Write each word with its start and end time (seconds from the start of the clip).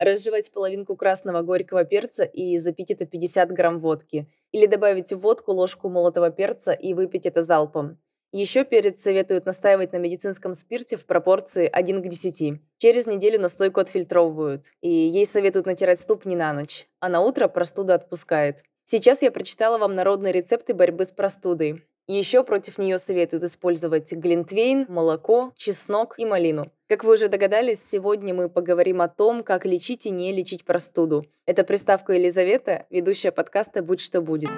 Разжевать 0.00 0.50
половинку 0.50 0.96
красного 0.96 1.42
горького 1.42 1.84
перца 1.84 2.24
и 2.24 2.56
запить 2.56 2.90
это 2.90 3.04
50 3.04 3.52
грамм 3.52 3.80
водки. 3.80 4.26
Или 4.50 4.64
добавить 4.64 5.12
в 5.12 5.18
водку 5.18 5.52
ложку 5.52 5.90
молотого 5.90 6.30
перца 6.30 6.72
и 6.72 6.94
выпить 6.94 7.26
это 7.26 7.42
залпом. 7.42 7.98
Еще 8.32 8.64
перец 8.64 9.02
советуют 9.02 9.44
настаивать 9.44 9.92
на 9.92 9.98
медицинском 9.98 10.54
спирте 10.54 10.96
в 10.96 11.04
пропорции 11.04 11.68
1 11.70 12.02
к 12.02 12.08
10. 12.08 12.62
Через 12.78 13.06
неделю 13.06 13.38
настойку 13.40 13.80
отфильтровывают. 13.80 14.72
И 14.80 14.88
ей 14.88 15.26
советуют 15.26 15.66
натирать 15.66 16.00
ступни 16.00 16.34
на 16.34 16.54
ночь. 16.54 16.86
А 17.00 17.10
на 17.10 17.20
утро 17.20 17.48
простуда 17.48 17.94
отпускает. 17.94 18.62
Сейчас 18.84 19.20
я 19.20 19.30
прочитала 19.30 19.76
вам 19.76 19.94
народные 19.94 20.32
рецепты 20.32 20.72
борьбы 20.72 21.04
с 21.04 21.10
простудой. 21.10 21.84
Еще 22.06 22.42
против 22.42 22.78
нее 22.78 22.98
советуют 22.98 23.44
использовать 23.44 24.12
глинтвейн, 24.12 24.86
молоко, 24.88 25.52
чеснок 25.56 26.18
и 26.18 26.24
малину. 26.24 26.72
Как 26.88 27.04
вы 27.04 27.14
уже 27.14 27.28
догадались, 27.28 27.82
сегодня 27.82 28.34
мы 28.34 28.48
поговорим 28.48 29.00
о 29.00 29.08
том, 29.08 29.44
как 29.44 29.64
лечить 29.64 30.06
и 30.06 30.10
не 30.10 30.32
лечить 30.32 30.64
простуду. 30.64 31.24
Это 31.46 31.62
приставка 31.62 32.14
Елизавета, 32.14 32.86
ведущая 32.90 33.30
подкаста 33.30 33.82
«Будь 33.82 34.00
что 34.00 34.22
будет». 34.22 34.50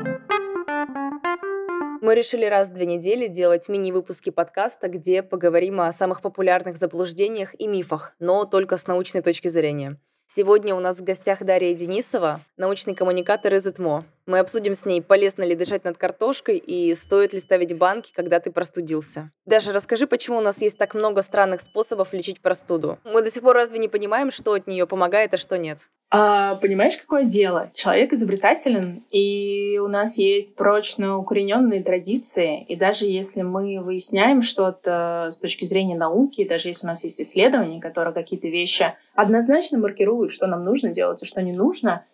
Мы 2.00 2.16
решили 2.16 2.44
раз 2.46 2.68
в 2.68 2.72
две 2.72 2.84
недели 2.84 3.28
делать 3.28 3.68
мини-выпуски 3.68 4.30
подкаста, 4.30 4.88
где 4.88 5.22
поговорим 5.22 5.80
о 5.80 5.92
самых 5.92 6.20
популярных 6.20 6.76
заблуждениях 6.76 7.54
и 7.60 7.68
мифах, 7.68 8.16
но 8.18 8.44
только 8.44 8.76
с 8.76 8.88
научной 8.88 9.22
точки 9.22 9.46
зрения. 9.46 10.00
Сегодня 10.34 10.74
у 10.74 10.80
нас 10.80 10.96
в 10.96 11.04
гостях 11.04 11.42
Дарья 11.42 11.74
Денисова, 11.74 12.40
научный 12.56 12.94
коммуникатор 12.94 13.52
из 13.52 13.66
ЭТМО. 13.66 14.06
Мы 14.24 14.38
обсудим 14.38 14.72
с 14.72 14.86
ней, 14.86 15.02
полезно 15.02 15.42
ли 15.42 15.54
дышать 15.54 15.84
над 15.84 15.98
картошкой 15.98 16.56
и 16.56 16.94
стоит 16.94 17.34
ли 17.34 17.38
ставить 17.38 17.76
банки, 17.76 18.14
когда 18.16 18.40
ты 18.40 18.50
простудился. 18.50 19.30
Даже 19.44 19.72
расскажи, 19.72 20.06
почему 20.06 20.38
у 20.38 20.40
нас 20.40 20.62
есть 20.62 20.78
так 20.78 20.94
много 20.94 21.20
странных 21.20 21.60
способов 21.60 22.14
лечить 22.14 22.40
простуду. 22.40 22.98
Мы 23.04 23.20
до 23.20 23.30
сих 23.30 23.42
пор 23.42 23.56
разве 23.56 23.78
не 23.78 23.88
понимаем, 23.88 24.30
что 24.30 24.54
от 24.54 24.66
нее 24.66 24.86
помогает, 24.86 25.34
а 25.34 25.36
что 25.36 25.58
нет? 25.58 25.90
А, 26.14 26.56
понимаешь, 26.56 26.98
какое 26.98 27.24
дело? 27.24 27.70
Человек 27.72 28.12
изобретателен, 28.12 29.02
и 29.10 29.78
у 29.78 29.88
нас 29.88 30.18
есть 30.18 30.54
прочно 30.56 31.16
укорененные 31.16 31.82
традиции. 31.82 32.64
И 32.64 32.76
даже 32.76 33.06
если 33.06 33.40
мы 33.40 33.80
выясняем 33.80 34.42
что-то 34.42 35.30
с 35.32 35.38
точки 35.38 35.64
зрения 35.64 35.96
науки, 35.96 36.46
даже 36.46 36.68
если 36.68 36.86
у 36.86 36.90
нас 36.90 37.02
есть 37.02 37.18
исследования, 37.22 37.80
которые 37.80 38.12
какие-то 38.12 38.48
вещи 38.48 38.92
однозначно 39.14 39.78
маркируют, 39.78 40.32
что 40.32 40.46
нам 40.46 40.64
нужно 40.64 40.92
делать 40.92 41.22
и 41.22 41.26
что 41.26 41.40
не 41.40 41.52
нужно, 41.52 42.04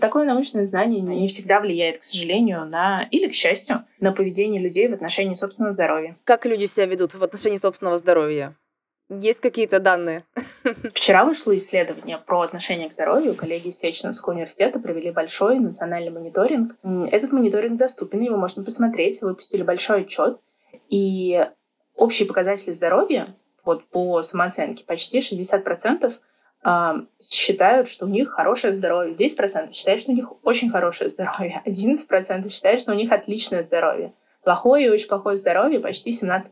такое 0.00 0.24
научное 0.24 0.64
знание 0.64 1.02
не 1.02 1.28
всегда 1.28 1.60
влияет, 1.60 1.98
к 1.98 2.04
сожалению, 2.04 2.64
на 2.64 3.06
или 3.10 3.28
к 3.28 3.34
счастью, 3.34 3.84
на 4.00 4.12
поведение 4.12 4.62
людей 4.62 4.88
в 4.88 4.94
отношении 4.94 5.34
собственного 5.34 5.72
здоровья. 5.72 6.16
Как 6.24 6.46
люди 6.46 6.64
себя 6.64 6.86
ведут 6.86 7.12
в 7.12 7.22
отношении 7.22 7.58
собственного 7.58 7.98
здоровья? 7.98 8.56
Есть 9.20 9.40
какие-то 9.40 9.78
данные? 9.78 10.24
Вчера 10.94 11.26
вышло 11.26 11.56
исследование 11.58 12.16
про 12.16 12.40
отношение 12.40 12.88
к 12.88 12.92
здоровью. 12.92 13.34
Коллеги 13.34 13.68
из 13.68 13.78
Сеченовского 13.78 14.32
университета 14.32 14.78
провели 14.78 15.10
большой 15.10 15.58
национальный 15.58 16.10
мониторинг. 16.10 16.76
Этот 17.10 17.30
мониторинг 17.32 17.76
доступен, 17.76 18.22
его 18.22 18.38
можно 18.38 18.64
посмотреть. 18.64 19.20
Выпустили 19.20 19.62
большой 19.62 20.02
отчет. 20.02 20.38
И 20.88 21.46
общие 21.94 22.26
показатели 22.26 22.72
здоровья, 22.72 23.34
вот 23.64 23.84
по 23.84 24.22
самооценке, 24.22 24.84
почти 24.84 25.20
60% 25.20 26.14
а, 26.64 27.04
считают, 27.20 27.90
что 27.90 28.06
у 28.06 28.08
них 28.08 28.30
хорошее 28.30 28.74
здоровье. 28.74 29.14
10% 29.14 29.74
считают, 29.74 30.02
что 30.02 30.12
у 30.12 30.14
них 30.14 30.32
очень 30.42 30.70
хорошее 30.70 31.10
здоровье. 31.10 31.60
11% 31.66 32.48
считают, 32.48 32.80
что 32.80 32.92
у 32.92 32.96
них 32.96 33.12
отличное 33.12 33.62
здоровье 33.62 34.14
плохое 34.42 34.86
и 34.86 34.90
очень 34.90 35.08
плохое 35.08 35.36
здоровье 35.36 35.80
почти 35.80 36.12
17%. 36.12 36.42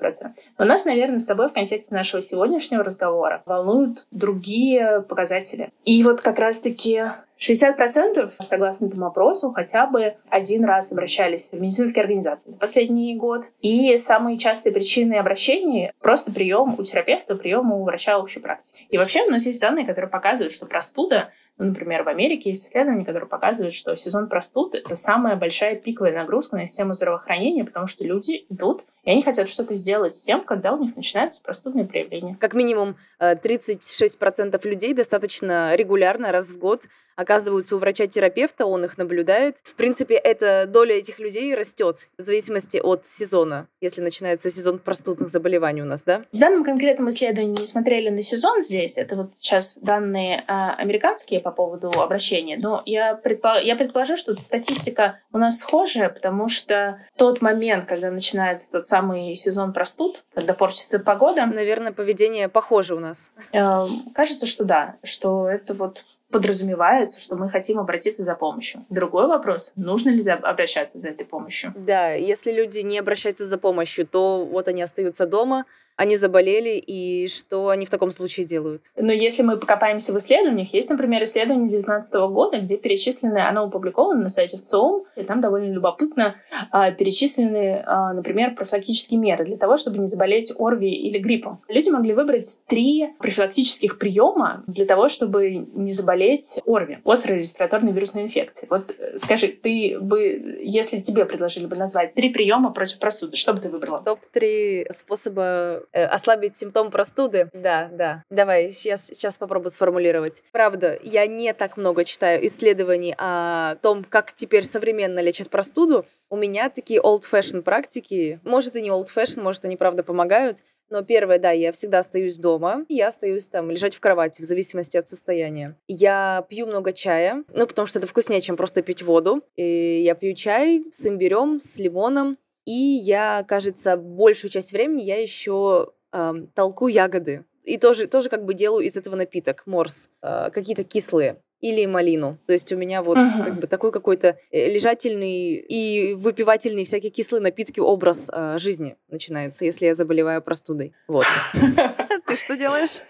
Но 0.59 0.65
нас, 0.65 0.85
наверное, 0.85 1.21
с 1.21 1.27
тобой 1.27 1.49
в 1.49 1.53
контексте 1.53 1.95
нашего 1.95 2.23
сегодняшнего 2.23 2.85
разговора 2.85 3.43
волнуют 3.47 4.07
другие 4.11 5.05
показатели. 5.09 5.71
И 5.85 6.03
вот 6.03 6.21
как 6.21 6.39
раз-таки 6.39 7.03
60% 7.41 8.33
согласно 8.45 8.87
этому 8.87 9.07
опросу 9.07 9.51
хотя 9.51 9.87
бы 9.87 10.15
один 10.29 10.65
раз 10.65 10.93
обращались 10.93 11.51
в 11.51 11.61
медицинские 11.61 12.03
организации 12.03 12.51
за 12.51 12.61
последний 12.61 13.17
год. 13.17 13.45
И 13.61 13.97
самые 13.99 14.39
частые 14.39 14.73
причины 14.73 15.15
обращений— 15.15 15.93
просто 16.01 16.33
прием 16.33 16.75
у 16.79 16.83
терапевта, 16.85 17.35
прием 17.35 17.73
у 17.73 17.85
врача 17.85 18.19
общей 18.19 18.41
практики. 18.41 18.87
И 18.91 18.99
вообще 18.99 19.23
у 19.23 19.31
нас 19.31 19.47
есть 19.47 19.61
данные, 19.61 19.87
которые 19.87 20.11
показывают, 20.11 20.53
что 20.53 20.67
простуда 20.67 21.31
ну, 21.61 21.67
например, 21.67 22.05
в 22.05 22.09
Америке 22.09 22.51
есть 22.51 22.67
исследования, 22.67 23.05
которые 23.05 23.29
показывают, 23.29 23.75
что 23.75 23.95
сезон 23.95 24.29
простуд— 24.29 24.75
это 24.75 24.97
самая 24.97 25.37
большая 25.37 25.77
пиковая 25.77 26.15
нагрузка 26.15 26.57
на 26.57 26.67
систему 26.67 26.95
здравоохранения, 26.95 27.65
потому 27.65 27.87
что 27.87 28.03
люди 28.03 28.47
идут 28.49 28.83
и 29.05 29.11
они 29.11 29.23
хотят 29.23 29.49
что-то 29.49 29.77
сделать 29.77 30.15
с 30.15 30.25
тем, 30.25 30.45
когда 30.45 30.73
у 30.73 30.83
них 30.83 30.97
начинаются 30.97 31.41
простудные 31.43 31.87
проявления. 31.87 32.37
Как 32.41 32.55
минимум 32.55 32.97
36% 33.21 34.61
э, 34.63 34.69
людей 34.69 34.95
достаточно 34.95 35.75
регулярно, 35.75 36.33
раз 36.33 36.51
в 36.51 36.59
год, 36.59 36.87
оказываются 37.21 37.77
у 37.77 37.79
врача-терапевта, 37.79 38.67
он 38.67 38.85
их 38.85 38.97
наблюдает. 38.99 39.59
В 39.63 39.75
принципе, 39.75 40.15
эта 40.15 40.67
доля 40.67 40.95
этих 40.97 41.19
людей 41.19 41.55
растет 41.55 42.09
в 42.19 42.23
зависимости 42.23 42.79
от 42.79 43.05
сезона, 43.05 43.69
если 43.81 44.01
начинается 44.01 44.51
сезон 44.51 44.79
простудных 44.79 45.29
заболеваний 45.29 45.83
у 45.83 45.85
нас, 45.85 46.03
да? 46.03 46.23
В 46.33 46.39
данном 46.39 46.65
конкретном 46.65 47.11
исследовании 47.11 47.61
не 47.61 47.67
смотрели 47.67 48.09
на 48.09 48.23
сезон 48.23 48.63
здесь. 48.63 48.97
Это 48.97 49.17
вот 49.17 49.33
сейчас 49.39 49.79
данные 49.79 50.45
а, 50.47 50.75
американские 50.75 51.41
по 51.41 51.51
поводу 51.51 51.91
обращения. 51.91 52.59
Но 52.61 52.83
я, 52.87 53.15
предпол... 53.15 53.57
я 53.63 53.77
предположу, 53.77 54.17
что 54.17 54.35
статистика 54.41 55.21
у 55.33 55.39
нас 55.39 55.59
схожая, 55.59 56.09
потому 56.09 56.49
что 56.49 57.01
тот 57.17 57.43
момент, 57.43 57.87
когда 57.87 58.11
начинается 58.11 58.73
тот 58.73 58.87
самый 58.87 59.00
сезон 59.37 59.73
простуд, 59.73 60.25
когда 60.35 60.55
портится 60.55 60.99
погода. 60.99 61.47
Наверное, 61.47 61.93
поведение 61.93 62.49
похоже 62.49 62.95
у 62.95 63.01
нас. 63.01 63.31
Э, 63.53 63.87
кажется, 64.15 64.47
что 64.47 64.65
да, 64.65 64.97
что 65.03 65.49
это 65.49 65.75
вот 65.75 66.05
подразумевается, 66.31 67.21
что 67.21 67.37
мы 67.37 67.51
хотим 67.51 67.79
обратиться 67.79 68.23
за 68.23 68.35
помощью. 68.35 68.85
Другой 68.89 69.27
вопрос, 69.27 69.73
нужно 69.77 70.11
ли 70.11 70.23
обращаться 70.31 70.99
за 70.99 71.09
этой 71.09 71.27
помощью? 71.27 71.75
Да, 71.77 72.13
если 72.13 72.53
люди 72.53 72.81
не 72.81 72.99
обращаются 72.99 73.45
за 73.45 73.59
помощью, 73.59 74.07
то 74.07 74.45
вот 74.45 74.69
они 74.69 74.83
остаются 74.83 75.27
дома, 75.27 75.65
они 76.01 76.17
заболели, 76.17 76.79
и 76.79 77.29
что 77.29 77.69
они 77.69 77.85
в 77.85 77.91
таком 77.91 78.11
случае 78.11 78.47
делают? 78.47 78.85
Но 78.97 79.13
если 79.13 79.43
мы 79.43 79.59
покопаемся 79.59 80.15
в 80.15 80.19
исследованиях, 80.19 80.73
есть, 80.73 80.89
например, 80.89 81.23
исследование 81.25 81.69
2019 81.69 82.15
года, 82.33 82.59
где 82.59 82.79
перечислены, 82.79 83.37
оно 83.39 83.65
опубликовано 83.65 84.23
на 84.23 84.29
сайте 84.31 84.57
ВЦИОМ, 84.57 85.05
и 85.17 85.25
там 85.25 85.43
довольно 85.43 85.71
любопытно 85.71 86.37
а, 86.71 86.91
перечислены, 86.91 87.85
а, 87.87 88.15
например, 88.15 88.55
профилактические 88.55 89.21
меры 89.21 89.45
для 89.45 89.59
того, 89.59 89.77
чтобы 89.77 89.99
не 89.99 90.07
заболеть 90.07 90.51
ОРВИ 90.59 90.91
или 90.91 91.19
гриппом. 91.19 91.61
Люди 91.69 91.91
могли 91.91 92.15
выбрать 92.15 92.61
три 92.67 93.09
профилактических 93.19 93.99
приема 93.99 94.65
для 94.67 94.87
того, 94.87 95.11
чтобы 95.11 95.51
не 95.51 95.93
заболеть 95.93 96.61
ОРВИ, 96.67 97.01
острой 97.05 97.41
респираторной 97.41 97.93
вирусной 97.93 98.23
инфекции. 98.23 98.67
Вот 98.71 98.95
э, 98.97 99.19
скажи, 99.19 99.49
ты 99.49 99.99
бы, 100.01 100.61
если 100.63 100.99
тебе 101.01 101.27
предложили 101.27 101.67
бы 101.67 101.77
назвать 101.77 102.15
три 102.15 102.31
приема 102.31 102.73
против 102.73 102.99
простуды, 103.01 103.37
что 103.37 103.53
бы 103.53 103.61
ты 103.61 103.69
выбрала? 103.69 104.03
Топ-3 104.03 104.91
способа 104.93 105.83
э, 105.93 106.05
ослабить 106.05 106.57
симптом 106.57 106.91
простуды. 106.91 107.51
Да, 107.53 107.89
да. 107.93 108.25
Давай, 108.31 108.73
сейчас, 108.73 109.07
сейчас 109.07 109.39
попробую 109.39 109.71
сформулировать. 109.71 110.43
Правда, 110.53 110.99
я 111.03 111.27
не 111.27 111.53
так 111.53 111.77
много 111.77 112.05
читаю 112.05 112.45
исследований 112.47 113.15
о 113.19 113.77
том, 113.77 114.05
как 114.05 114.33
теперь 114.33 114.65
современно 114.65 115.21
лечат 115.21 115.51
простуду. 115.51 116.07
У 116.29 116.37
меня 116.37 116.71
такие 116.71 117.01
old-fashion 117.01 117.63
практики. 117.63 118.41
Может, 118.45 118.77
и 118.77 118.83
не 118.83 118.91
old-fashion, 118.91 119.43
может, 119.43 119.65
они 119.65 119.77
правда 119.77 120.03
помогают. 120.03 120.59
Но 120.91 121.03
первое, 121.03 121.39
да, 121.39 121.53
я 121.53 121.71
всегда 121.71 122.01
остаюсь 122.01 122.37
дома, 122.37 122.85
я 122.89 123.09
остаюсь 123.09 123.49
там 123.49 123.71
лежать 123.71 123.95
в 123.95 124.01
кровати, 124.01 124.43
в 124.43 124.45
зависимости 124.45 124.97
от 124.97 125.07
состояния. 125.07 125.77
Я 125.87 126.45
пью 126.49 126.67
много 126.67 126.93
чая, 126.93 127.45
ну, 127.55 127.67
потому 127.67 127.87
что 127.87 128.01
это 128.01 128.09
вкуснее, 128.09 128.41
чем 128.41 128.57
просто 128.57 128.83
пить 128.83 129.03
воду. 129.03 129.45
И 129.55 130.03
я 130.05 130.17
пью 130.17 130.35
чай 130.35 130.85
с 130.91 131.07
имбирем, 131.07 131.61
с 131.61 131.79
лимоном, 131.79 132.39
и 132.65 132.73
я, 132.73 133.45
кажется, 133.47 133.97
большую 133.97 134.51
часть 134.51 134.73
времени 134.73 135.03
я 135.03 135.21
еще 135.21 135.93
э, 136.13 136.33
толку 136.55 136.89
ягоды. 136.89 137.45
И 137.65 137.79
тоже, 137.79 138.07
тоже 138.07 138.29
как 138.29 138.45
бы 138.45 138.55
делаю 138.55 138.85
из 138.85 138.97
этого 138.97 139.17
напиток, 139.17 139.63
морс, 139.67 140.09
э, 140.23 140.51
какие-то 140.51 140.85
кислые 140.85 141.41
или 141.61 141.85
малину. 141.87 142.39
То 142.47 142.53
есть 142.53 142.73
у 142.73 142.77
меня 142.77 143.03
вот 143.03 143.19
uh-huh. 143.19 143.45
как 143.45 143.61
бы 143.61 143.67
такой 143.67 143.93
какой-то 143.93 144.39
э, 144.51 144.73
лежательный 144.73 145.57
и 145.57 146.15
выпивательный 146.15 146.85
всякие 146.85 147.11
кислые 147.11 147.43
напитки 147.43 147.81
образ 147.81 148.31
э, 148.33 148.57
жизни 148.59 148.97
начинается, 149.09 149.65
если 149.65 149.87
я 149.87 149.95
заболеваю 149.95 150.43
простудой. 150.43 150.95
Вот. 151.07 151.27
Ты 152.27 152.37
что 152.37 152.57
делаешь? 152.57 153.01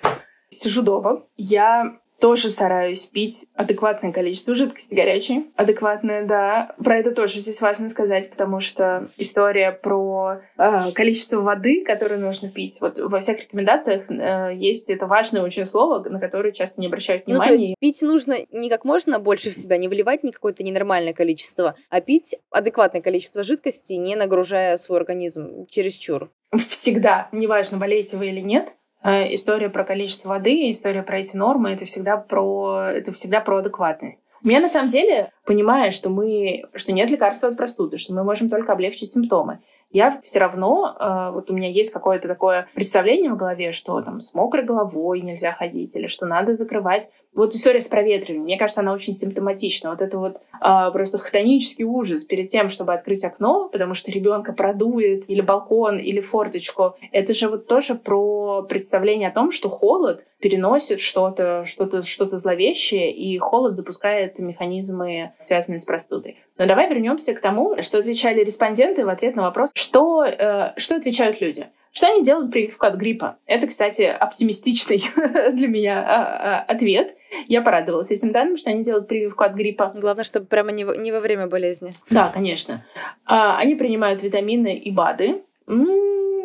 Сижу 0.50 0.82
дома. 0.82 1.24
Я 1.36 2.00
тоже 2.20 2.48
стараюсь 2.50 3.06
пить 3.06 3.46
адекватное 3.54 4.12
количество 4.12 4.54
жидкости 4.54 4.94
горячей. 4.94 5.50
Адекватное, 5.56 6.24
да. 6.24 6.74
Про 6.82 6.98
это 6.98 7.12
тоже 7.12 7.40
здесь 7.40 7.60
важно 7.60 7.88
сказать, 7.88 8.30
потому 8.30 8.60
что 8.60 9.08
история 9.16 9.72
про 9.72 10.40
э, 10.56 10.92
количество 10.92 11.40
воды, 11.40 11.84
которую 11.84 12.20
нужно 12.20 12.50
пить. 12.50 12.78
Вот 12.80 12.98
во 12.98 13.20
всех 13.20 13.40
рекомендациях 13.40 14.10
э, 14.10 14.54
есть 14.54 14.90
это 14.90 15.06
важное 15.06 15.42
очень 15.42 15.66
слово, 15.66 16.06
на 16.08 16.20
которое 16.20 16.52
часто 16.52 16.80
не 16.80 16.86
обращают 16.86 17.26
внимания. 17.26 17.50
Ну, 17.50 17.56
то 17.56 17.62
есть 17.62 17.74
пить 17.80 18.02
нужно 18.02 18.36
не 18.52 18.68
как 18.68 18.84
можно 18.84 19.18
больше 19.18 19.50
в 19.50 19.54
себя, 19.54 19.76
не 19.78 19.88
вливать 19.88 20.22
не 20.22 20.32
какое-то 20.32 20.62
ненормальное 20.62 21.12
количество, 21.12 21.74
а 21.88 22.00
пить 22.00 22.36
адекватное 22.50 23.02
количество 23.02 23.42
жидкости, 23.42 23.94
не 23.94 24.16
нагружая 24.16 24.76
свой 24.76 24.98
организм 24.98 25.66
чересчур. 25.66 26.30
Всегда, 26.68 27.28
неважно, 27.32 27.78
болеете 27.78 28.16
вы 28.16 28.28
или 28.28 28.40
нет, 28.40 28.68
история 29.02 29.68
про 29.70 29.84
количество 29.84 30.28
воды, 30.28 30.70
история 30.70 31.02
про 31.02 31.20
эти 31.20 31.36
нормы, 31.36 31.70
это 31.70 31.84
всегда 31.86 32.16
про, 32.16 32.90
это 32.92 33.12
всегда 33.12 33.40
про 33.40 33.58
адекватность. 33.58 34.24
Я 34.42 34.60
на 34.60 34.68
самом 34.68 34.88
деле 34.88 35.32
понимаю, 35.44 35.92
что 35.92 36.10
мы, 36.10 36.64
что 36.74 36.92
нет 36.92 37.10
лекарства 37.10 37.48
от 37.48 37.56
простуды, 37.56 37.98
что 37.98 38.12
мы 38.14 38.24
можем 38.24 38.50
только 38.50 38.72
облегчить 38.72 39.10
симптомы 39.10 39.60
я 39.92 40.20
все 40.22 40.38
равно, 40.38 40.96
э, 40.98 41.30
вот 41.32 41.50
у 41.50 41.54
меня 41.54 41.68
есть 41.68 41.92
какое-то 41.92 42.28
такое 42.28 42.68
представление 42.74 43.32
в 43.32 43.36
голове, 43.36 43.72
что 43.72 44.00
там 44.02 44.20
с 44.20 44.34
мокрой 44.34 44.64
головой 44.64 45.20
нельзя 45.20 45.52
ходить, 45.52 45.94
или 45.96 46.06
что 46.06 46.26
надо 46.26 46.54
закрывать. 46.54 47.10
Вот 47.32 47.54
история 47.54 47.80
с 47.80 47.86
проветриванием, 47.86 48.44
мне 48.44 48.58
кажется, 48.58 48.80
она 48.80 48.92
очень 48.92 49.14
симптоматична. 49.14 49.90
Вот 49.90 50.00
это 50.00 50.18
вот 50.18 50.36
э, 50.36 50.90
просто 50.92 51.18
хтонический 51.18 51.84
ужас 51.84 52.24
перед 52.24 52.48
тем, 52.48 52.70
чтобы 52.70 52.92
открыть 52.92 53.24
окно, 53.24 53.68
потому 53.68 53.94
что 53.94 54.10
ребенка 54.10 54.52
продует, 54.52 55.30
или 55.30 55.40
балкон, 55.40 55.98
или 55.98 56.20
форточку. 56.20 56.96
Это 57.12 57.32
же 57.32 57.48
вот 57.48 57.68
тоже 57.68 57.94
про 57.94 58.62
представление 58.62 59.28
о 59.28 59.32
том, 59.32 59.52
что 59.52 59.68
холод 59.68 60.24
переносит 60.40 61.00
что-то, 61.00 61.66
что-то, 61.66 62.02
что-то 62.02 62.38
зловещее, 62.38 63.12
и 63.12 63.38
холод 63.38 63.76
запускает 63.76 64.38
механизмы, 64.38 65.32
связанные 65.38 65.78
с 65.78 65.84
простудой. 65.84 66.38
Но 66.58 66.66
давай 66.66 66.88
вернемся 66.88 67.34
к 67.34 67.40
тому, 67.40 67.80
что 67.82 67.98
отвечали 67.98 68.42
респонденты 68.42 69.04
в 69.04 69.08
ответ 69.08 69.36
на 69.36 69.42
вопрос, 69.42 69.70
что, 69.74 70.24
э, 70.24 70.72
что 70.76 70.96
отвечают 70.96 71.40
люди. 71.40 71.68
Что 71.92 72.06
они 72.06 72.24
делают 72.24 72.52
прививку 72.52 72.86
от 72.86 72.94
гриппа? 72.94 73.38
Это, 73.46 73.66
кстати, 73.66 74.02
оптимистичный 74.02 75.04
для 75.52 75.68
меня 75.68 76.00
а, 76.00 76.60
а, 76.60 76.64
ответ. 76.68 77.16
Я 77.48 77.62
порадовалась 77.62 78.10
этим 78.10 78.32
данным, 78.32 78.56
что 78.56 78.70
они 78.70 78.84
делают 78.84 79.08
прививку 79.08 79.42
от 79.44 79.54
гриппа. 79.54 79.90
Главное, 79.94 80.24
чтобы 80.24 80.46
прямо 80.46 80.70
не, 80.70 80.84
не 80.98 81.10
во 81.10 81.20
время 81.20 81.46
болезни. 81.46 81.94
Да, 82.08 82.30
конечно. 82.32 82.84
А, 83.24 83.58
они 83.58 83.74
принимают 83.74 84.22
витамины 84.22 84.76
и 84.76 84.90
БАДы. 84.90 85.42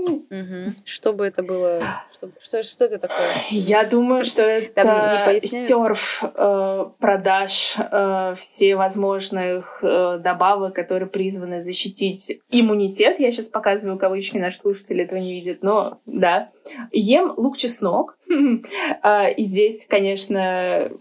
Угу. 0.05 0.73
Что 0.85 1.13
бы 1.13 1.25
это 1.25 1.43
было? 1.43 2.03
Что, 2.11 2.29
что, 2.39 2.63
что 2.63 2.85
это 2.85 2.99
такое? 2.99 3.35
Я 3.49 3.83
думаю, 3.83 4.25
что 4.25 4.43
это 4.43 5.33
не, 5.33 5.39
серф 5.39 6.23
э, 6.23 6.85
продаж 6.99 7.75
э, 7.77 8.35
всевозможных 8.37 9.79
э, 9.81 10.19
добавок, 10.23 10.75
которые 10.75 11.09
призваны 11.09 11.61
защитить 11.61 12.39
иммунитет. 12.49 13.19
Я 13.19 13.31
сейчас 13.31 13.49
показываю 13.49 13.97
кавычки, 13.97 14.37
наши 14.37 14.57
слушатели 14.57 15.03
этого 15.03 15.19
не 15.19 15.33
видят, 15.33 15.63
но 15.63 15.99
да. 16.05 16.47
Ем 16.91 17.33
лук-чеснок. 17.35 18.17
А, 19.01 19.27
и 19.29 19.43
здесь, 19.43 19.87
конечно, 19.87 20.91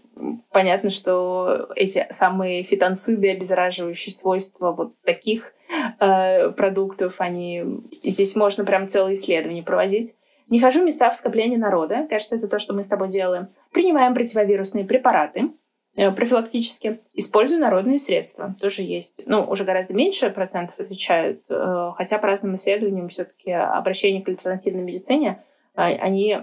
понятно, 0.51 0.89
что 0.89 1.69
эти 1.75 2.07
самые 2.11 2.63
фитонциды, 2.63 3.31
обеззараживающие 3.31 4.13
свойства 4.13 4.71
вот 4.71 4.93
таких 5.03 5.53
э, 5.99 6.49
продуктов, 6.51 7.15
они... 7.19 7.63
Здесь 8.03 8.35
можно 8.35 8.65
прям 8.65 8.87
целое 8.87 9.15
исследование 9.15 9.63
проводить. 9.63 10.15
Не 10.49 10.59
хожу 10.59 10.81
в 10.81 10.85
места 10.85 11.09
в 11.11 11.15
скопления 11.15 11.57
народа. 11.57 12.05
Кажется, 12.09 12.35
это 12.35 12.47
то, 12.47 12.59
что 12.59 12.73
мы 12.73 12.83
с 12.83 12.87
тобой 12.87 13.09
делаем. 13.09 13.47
Принимаем 13.71 14.13
противовирусные 14.13 14.85
препараты 14.85 15.51
э, 15.95 16.11
профилактически. 16.11 16.99
Использую 17.13 17.61
народные 17.61 17.99
средства. 17.99 18.55
Тоже 18.61 18.83
есть. 18.83 19.23
Ну, 19.25 19.43
уже 19.43 19.63
гораздо 19.63 19.93
меньше 19.93 20.29
процентов 20.29 20.79
отвечают. 20.79 21.41
Э, 21.49 21.91
хотя 21.95 22.19
по 22.19 22.27
разным 22.27 22.55
исследованиям 22.55 23.09
все-таки 23.09 23.51
обращение 23.51 24.21
к 24.21 24.29
альтернативной 24.29 24.83
медицине 24.83 25.43
они 25.77 26.37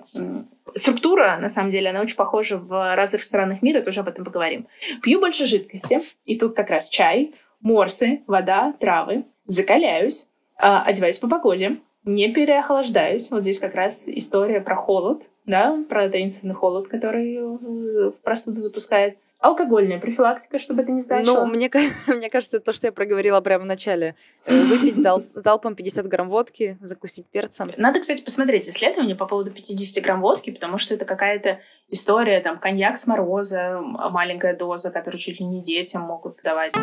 структура, 0.74 1.38
на 1.40 1.48
самом 1.48 1.70
деле, 1.70 1.90
она 1.90 2.00
очень 2.00 2.16
похожа 2.16 2.58
в 2.58 2.94
разных 2.94 3.22
странах 3.22 3.62
мира, 3.62 3.82
тоже 3.82 4.00
об 4.00 4.08
этом 4.08 4.24
поговорим. 4.24 4.68
Пью 5.02 5.20
больше 5.20 5.46
жидкости, 5.46 6.02
и 6.24 6.38
тут 6.38 6.54
как 6.54 6.70
раз 6.70 6.88
чай, 6.88 7.34
морсы, 7.62 8.22
вода, 8.26 8.74
травы. 8.78 9.24
Закаляюсь, 9.44 10.28
а, 10.56 10.82
одеваюсь 10.82 11.18
по 11.18 11.28
погоде, 11.28 11.78
не 12.04 12.32
переохлаждаюсь. 12.32 13.30
Вот 13.30 13.42
здесь 13.42 13.58
как 13.58 13.74
раз 13.74 14.08
история 14.08 14.60
про 14.60 14.76
холод, 14.76 15.22
да, 15.46 15.82
про 15.88 16.08
таинственный 16.08 16.54
холод, 16.54 16.88
который 16.88 17.38
в 17.40 18.22
простуду 18.22 18.60
запускает. 18.60 19.18
Алкогольная 19.42 19.98
профилактика, 19.98 20.60
чтобы 20.60 20.82
это 20.82 20.92
не 20.92 21.00
значило. 21.00 21.44
Ну, 21.44 21.46
мне, 21.46 21.68
мне 22.06 22.30
кажется, 22.30 22.60
то, 22.60 22.72
что 22.72 22.86
я 22.86 22.92
проговорила 22.92 23.40
прямо 23.40 23.64
в 23.64 23.66
начале. 23.66 24.14
Э, 24.46 24.62
выпить 24.62 25.02
зал, 25.02 25.24
залпом 25.34 25.74
50 25.74 26.06
грамм 26.06 26.28
водки, 26.28 26.78
закусить 26.80 27.26
перцем. 27.26 27.72
Надо, 27.76 27.98
кстати, 27.98 28.22
посмотреть 28.22 28.68
исследование 28.68 29.16
по 29.16 29.26
поводу 29.26 29.50
50 29.50 30.04
грамм 30.04 30.20
водки, 30.20 30.50
потому 30.52 30.78
что 30.78 30.94
это 30.94 31.04
какая-то 31.04 31.58
история, 31.88 32.40
там, 32.40 32.60
коньяк 32.60 32.96
с 32.96 33.08
мороза, 33.08 33.80
маленькая 33.82 34.56
доза, 34.56 34.92
которую 34.92 35.20
чуть 35.20 35.40
ли 35.40 35.46
не 35.46 35.60
детям 35.60 36.02
могут 36.02 36.40
давать. 36.44 36.74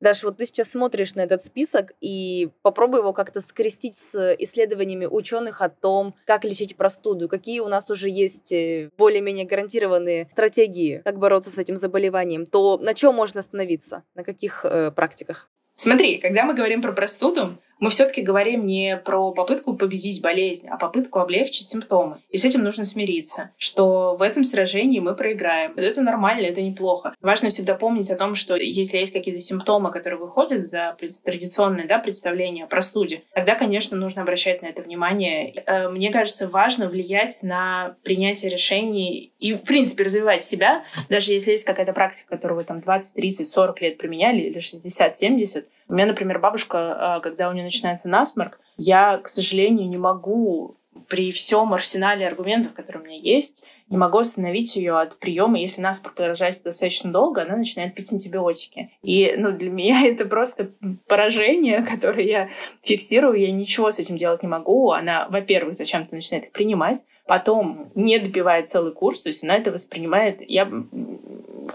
Даш, 0.00 0.22
вот 0.24 0.38
ты 0.38 0.46
сейчас 0.46 0.70
смотришь 0.70 1.14
на 1.14 1.20
этот 1.20 1.44
список 1.44 1.92
и 2.00 2.48
попробуй 2.62 3.00
его 3.00 3.12
как-то 3.12 3.40
скрестить 3.40 3.96
с 3.96 4.34
исследованиями 4.38 5.04
ученых 5.04 5.60
о 5.60 5.68
том, 5.68 6.14
как 6.24 6.44
лечить 6.44 6.76
простуду, 6.76 7.28
какие 7.28 7.60
у 7.60 7.68
нас 7.68 7.90
уже 7.90 8.08
есть 8.08 8.50
э, 8.52 8.90
более-менее 8.96 9.44
гарантированные 9.44 10.28
стратегии, 10.32 11.02
как 11.04 11.18
бороться 11.18 11.50
с 11.50 11.58
этим 11.58 11.76
заболеванием, 11.76 12.46
то 12.46 12.78
на 12.78 12.94
чем 12.94 13.14
можно 13.14 13.40
остановиться, 13.40 14.02
на 14.14 14.24
каких 14.24 14.64
э, 14.64 14.90
практиках? 14.90 15.50
Смотри, 15.74 16.18
когда 16.18 16.44
мы 16.44 16.54
говорим 16.54 16.80
про 16.82 16.92
простуду, 16.92 17.58
мы 17.80 17.90
все-таки 17.90 18.22
говорим 18.22 18.66
не 18.66 18.96
про 18.96 19.32
попытку 19.32 19.74
победить 19.74 20.22
болезнь, 20.22 20.68
а 20.68 20.76
попытку 20.76 21.18
облегчить 21.18 21.68
симптомы. 21.68 22.18
И 22.30 22.36
с 22.36 22.44
этим 22.44 22.62
нужно 22.62 22.84
смириться, 22.84 23.50
что 23.56 24.16
в 24.16 24.22
этом 24.22 24.44
сражении 24.44 25.00
мы 25.00 25.16
проиграем. 25.16 25.72
Это 25.76 26.02
нормально, 26.02 26.46
это 26.46 26.62
неплохо. 26.62 27.14
Важно 27.20 27.50
всегда 27.50 27.74
помнить 27.74 28.10
о 28.10 28.16
том, 28.16 28.34
что 28.34 28.54
если 28.56 28.98
есть 28.98 29.12
какие-то 29.12 29.40
симптомы, 29.40 29.90
которые 29.90 30.20
выходят 30.20 30.66
за 30.66 30.96
традиционное 31.24 31.86
да, 31.86 31.98
представление 31.98 32.64
о 32.64 32.68
простуде, 32.68 33.22
тогда, 33.34 33.54
конечно, 33.54 33.96
нужно 33.96 34.22
обращать 34.22 34.62
на 34.62 34.66
это 34.66 34.82
внимание. 34.82 35.54
Э, 35.66 35.88
мне 35.88 36.12
кажется, 36.12 36.48
важно 36.48 36.88
влиять 36.88 37.40
на 37.42 37.96
принятие 38.02 38.52
решений 38.52 39.32
и, 39.38 39.54
в 39.54 39.62
принципе, 39.62 40.04
развивать 40.04 40.44
себя, 40.44 40.84
даже 41.08 41.32
если 41.32 41.52
есть 41.52 41.64
какая-то 41.64 41.92
практика, 41.92 42.36
которую 42.36 42.58
вы 42.58 42.64
там 42.64 42.80
20, 42.80 43.14
30, 43.14 43.48
40 43.48 43.80
лет 43.80 43.98
применяли, 43.98 44.40
или 44.40 44.60
60, 44.60 45.18
70, 45.18 45.66
у 45.90 45.94
меня, 45.94 46.06
например, 46.06 46.38
бабушка, 46.38 47.16
а, 47.16 47.20
когда 47.20 47.48
у 47.50 47.52
нее 47.52 47.64
начинается 47.64 48.08
насморк, 48.08 48.60
я, 48.76 49.18
к 49.18 49.28
сожалению, 49.28 49.88
не 49.88 49.98
могу 49.98 50.76
при 51.08 51.32
всем 51.32 51.74
арсенале 51.74 52.26
аргументов, 52.28 52.74
которые 52.74 53.02
у 53.02 53.06
меня 53.06 53.18
есть, 53.18 53.66
не 53.88 53.96
могу 53.96 54.18
остановить 54.18 54.76
ее 54.76 55.00
от 55.00 55.18
приема. 55.18 55.58
Если 55.58 55.82
насморк 55.82 56.14
продолжается 56.14 56.62
достаточно 56.62 57.10
долго, 57.10 57.42
она 57.42 57.56
начинает 57.56 57.92
пить 57.94 58.12
антибиотики. 58.12 58.92
И 59.02 59.34
ну, 59.36 59.50
для 59.50 59.68
меня 59.68 60.02
это 60.06 60.26
просто 60.26 60.70
поражение, 61.08 61.82
которое 61.82 62.24
я 62.24 62.48
фиксирую. 62.84 63.40
Я 63.40 63.50
ничего 63.50 63.90
с 63.90 63.98
этим 63.98 64.16
делать 64.16 64.44
не 64.44 64.48
могу. 64.48 64.92
Она, 64.92 65.26
во-первых, 65.28 65.74
зачем-то 65.74 66.14
начинает 66.14 66.46
их 66.46 66.52
принимать, 66.52 67.04
потом 67.26 67.90
не 67.96 68.20
допивает 68.20 68.68
целый 68.68 68.92
курс, 68.92 69.22
то 69.22 69.28
есть 69.28 69.42
она 69.42 69.56
это 69.56 69.72
воспринимает 69.72 70.40
я, 70.48 70.70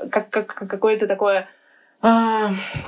как, 0.10 0.30
как, 0.30 0.48
как 0.48 0.70
какое-то 0.70 1.06
такое 1.06 1.50